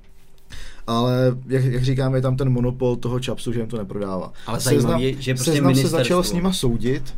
[0.87, 4.33] Ale jak, jak říkám, je tam ten monopol toho čapsu, že jim to neprodává.
[4.47, 7.15] Ale Seznam- zajímavé je, že prostě Seznam se začal s nima soudit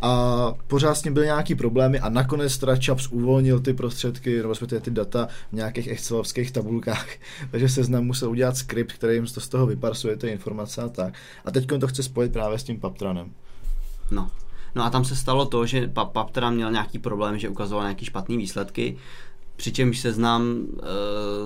[0.00, 4.48] a pořád s ním byly nějaký problémy a nakonec teda Chaps uvolnil ty prostředky, nebo
[4.48, 7.08] respektive ty data v nějakých excelovských tabulkách,
[7.50, 11.14] takže seznam musel udělat skript, který jim to z toho vyparsuje ty informace a tak.
[11.44, 13.30] A teď to chce spojit právě s tím Paptranem.
[14.10, 14.30] No.
[14.76, 18.04] No a tam se stalo to, že Pap- Paptra měl nějaký problém, že ukazoval nějaký
[18.04, 18.96] špatný výsledky,
[19.56, 20.78] přičemž seznam uh,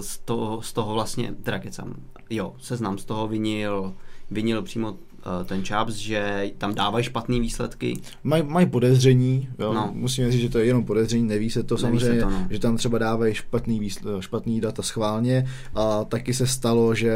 [0.01, 1.95] z, toho, z toho vlastně, teda kecam,
[2.31, 3.95] jo, seznam z toho vinil,
[4.31, 4.97] vinil přímo
[5.45, 8.01] ten Chaps, že tam dávají špatný výsledky.
[8.25, 9.73] Mají maj podezření, jo?
[9.73, 9.91] No.
[9.95, 12.47] Musíme říct, že to je jenom podezření, neví se to Neví samozřejmě, se to, no.
[12.51, 17.12] že tam třeba dávají špatný, výsl- špatný data schválně a taky se stalo, že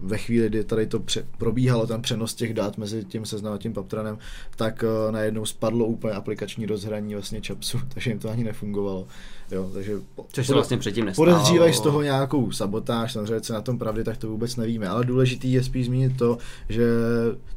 [0.00, 3.58] ve chvíli, kdy tady to pře- probíhalo, ten přenos těch dat mezi tím seznam a
[3.58, 4.18] tím Paptranem,
[4.56, 9.06] tak uh, najednou spadlo úplně aplikační rozhraní vlastně Chapsu, takže jim to ani nefungovalo.
[9.52, 11.30] Jo, takže po- Což se vlastně předtím nestalo.
[11.30, 14.88] Podezřívají z toho nějakou sabotáž, samozřejmě co na tom pravdy, tak to vůbec nevíme.
[14.88, 16.38] Ale důležitý je spíš zmínit to,
[16.68, 16.84] že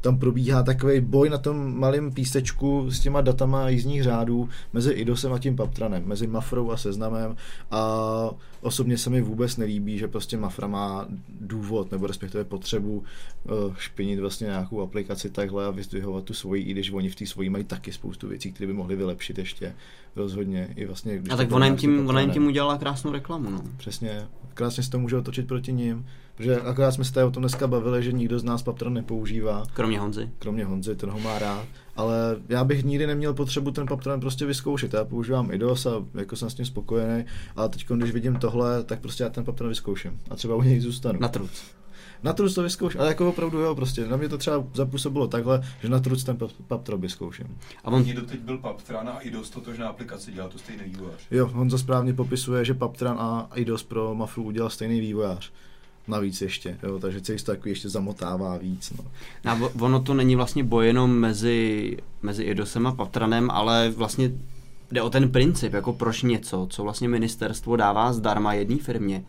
[0.02, 5.34] tam probíhá takový boj na tom malém písečku s těma datama jízdních řádů mezi IDOSem
[5.34, 7.36] a tím Paptranem, mezi Mafrou a Seznamem
[7.72, 8.30] a
[8.62, 11.08] osobně se mi vůbec nelíbí, že prostě Mafra má
[11.42, 13.04] důvod nebo respektive potřebu
[13.44, 17.26] uh, špinit vlastně nějakou aplikaci takhle a vyzdvihovat tu svoji, i když oni v té
[17.26, 19.74] svojí mají taky spoustu věcí, které by mohli vylepšit ještě
[20.16, 20.74] rozhodně.
[20.76, 23.62] I vlastně, když A tak ona jim, tím, ona jim tím udělala krásnou reklamu, no.
[23.78, 26.06] Přesně, krásně se to může otočit proti ním.
[26.36, 30.00] Protože akorát jsme se o tom dneska bavili, že nikdo z nás Paptran nepoužívá, Kromě
[30.00, 30.30] Honzy.
[30.40, 31.66] kromě Honzy, ten ho má rád.
[31.96, 32.16] Ale
[32.50, 34.94] já bych nikdy neměl potřebu ten Paptran prostě vyzkoušet.
[34.94, 37.26] Já používám IDOS a jako jsem s tím spokojený.
[37.56, 40.20] Ale teď, když vidím tohle, tak prostě já ten Paptran vyzkouším.
[40.30, 41.20] A třeba u něj zůstanu.
[41.20, 41.52] Na truc.
[42.24, 44.08] Na truc to vyzkouším, ale jako opravdu jo, prostě.
[44.08, 46.38] Na mě to třeba zapůsobilo takhle, že na truc ten
[46.68, 47.58] Paptran vyzkouším.
[47.84, 51.28] A on, doteď byl Paptran a IDOS totožná aplikace, dělá to stejný vývojář.
[51.32, 55.52] Jo, Honza správně popisuje, že Paptran a IDOS pro Mafru udělal stejný vývojář.
[56.08, 58.94] Navíc ještě, jo, takže celý se to takový ještě zamotává víc.
[58.98, 59.06] No.
[59.52, 64.32] a ono to není vlastně boj jenom mezi, mezi Idosem a Patranem, ale vlastně
[64.92, 69.26] jde o ten princip, jako proč něco, co vlastně ministerstvo dává zdarma jedné firmě,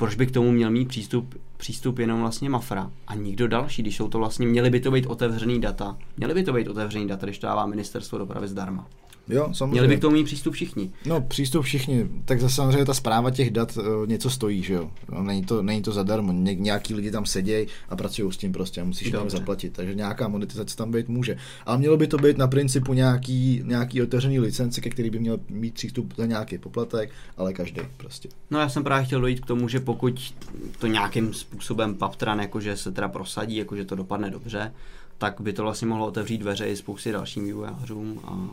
[0.00, 3.96] proč by k tomu měl mít přístup, přístup jenom vlastně Mafra a nikdo další, když
[3.96, 7.26] jsou to vlastně, měly by to být otevřený data, měly by to být otevřený data,
[7.26, 8.86] když to dává ministerstvo dopravy zdarma.
[9.30, 9.72] Jo, samozřejmě.
[9.72, 10.90] Měli by k tomu mít přístup všichni.
[11.06, 14.90] No, přístup všichni, tak zase samozřejmě ta zpráva těch dat uh, něco stojí, že jo.
[15.12, 18.52] No, není, to, není to zadarmo, Ně, nějaký lidi tam sedějí a pracují s tím
[18.52, 19.36] prostě a musíš tam Dobře.
[19.36, 21.36] zaplatit, takže nějaká monetizace tam být může.
[21.66, 25.38] Ale mělo by to být na principu nějaký, nějaký otevřený licence, ke který by měl
[25.48, 28.28] mít přístup za nějaký poplatek, ale každý prostě.
[28.50, 30.34] No já jsem právě chtěl dojít k tomu, že pokud
[30.78, 34.72] to nějakým způsobem Paptran jakože se teda prosadí, jakože to dopadne dobře,
[35.18, 38.48] tak by to vlastně mohlo otevřít dveře i spoustě dalším vývojářům a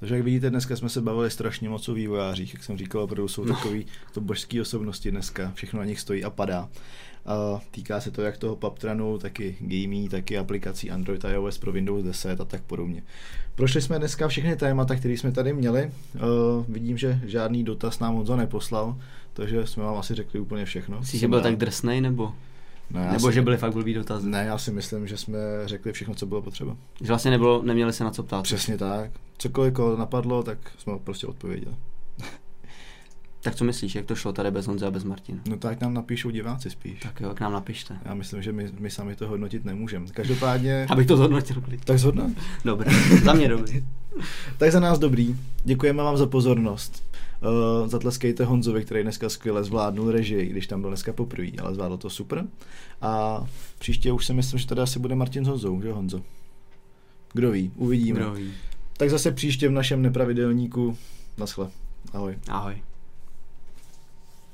[0.00, 3.28] Takže jak vidíte, dneska jsme se bavili strašně moc o vývojářích, jak jsem říkal, opravdu
[3.28, 3.54] jsou No.
[3.54, 6.68] takový to božský osobnosti dneska, všechno na nich stojí a padá.
[7.26, 11.72] A týká se to jak toho Paptranu, taky gaming, taky aplikací Android a iOS pro
[11.72, 13.02] Windows 10 a tak podobně.
[13.54, 15.90] Prošli jsme dneska všechny témata, které jsme tady měli.
[16.14, 16.20] Uh,
[16.68, 18.96] vidím, že žádný dotaz nám Honza neposlal,
[19.32, 21.00] takže jsme vám asi řekli úplně všechno.
[21.00, 22.34] Myslíš, že byl tak drsnej, nebo?
[22.94, 24.28] Já Nebo si, že byly fakt blbý dotazy?
[24.28, 26.76] Ne, já si myslím, že jsme řekli všechno, co bylo potřeba.
[27.00, 28.42] Že vlastně nebylo, neměli se na co ptát.
[28.42, 29.10] Přesně tak.
[29.38, 31.74] Cokoliv koho napadlo, tak jsme prostě odpověděli.
[33.42, 35.38] Tak co myslíš, jak to šlo tady bez Honzy a bez Martina?
[35.48, 37.00] No tak nám napíšou diváci spíš.
[37.00, 37.96] Tak jo, k nám napište.
[38.04, 40.06] Já myslím, že my, my sami to hodnotit nemůžeme.
[40.06, 41.84] Každopádně, Abych to zhodnotil klid.
[41.84, 42.32] tak zhodnout.
[42.64, 42.92] Dobré,
[43.24, 43.84] za mě dobrý.
[44.58, 45.36] Tak za nás dobrý.
[45.64, 47.02] Děkujeme vám za pozornost.
[47.46, 51.96] Uh, zatleskejte Honzovi, který dneska skvěle zvládnul režii, když tam byl dneska poprvé, ale zvládl
[51.96, 52.46] to super.
[53.02, 53.44] A
[53.78, 56.22] příště už si myslím, že tady asi bude Martin s Honzou, že Honzo?
[57.32, 58.20] Kdo ví, uvidíme.
[58.20, 58.52] Kdo ví.
[58.96, 60.98] Tak zase příště v našem nepravidelníku.
[61.38, 61.70] Naschle.
[62.12, 62.38] Ahoj.
[62.48, 62.82] Ahoj.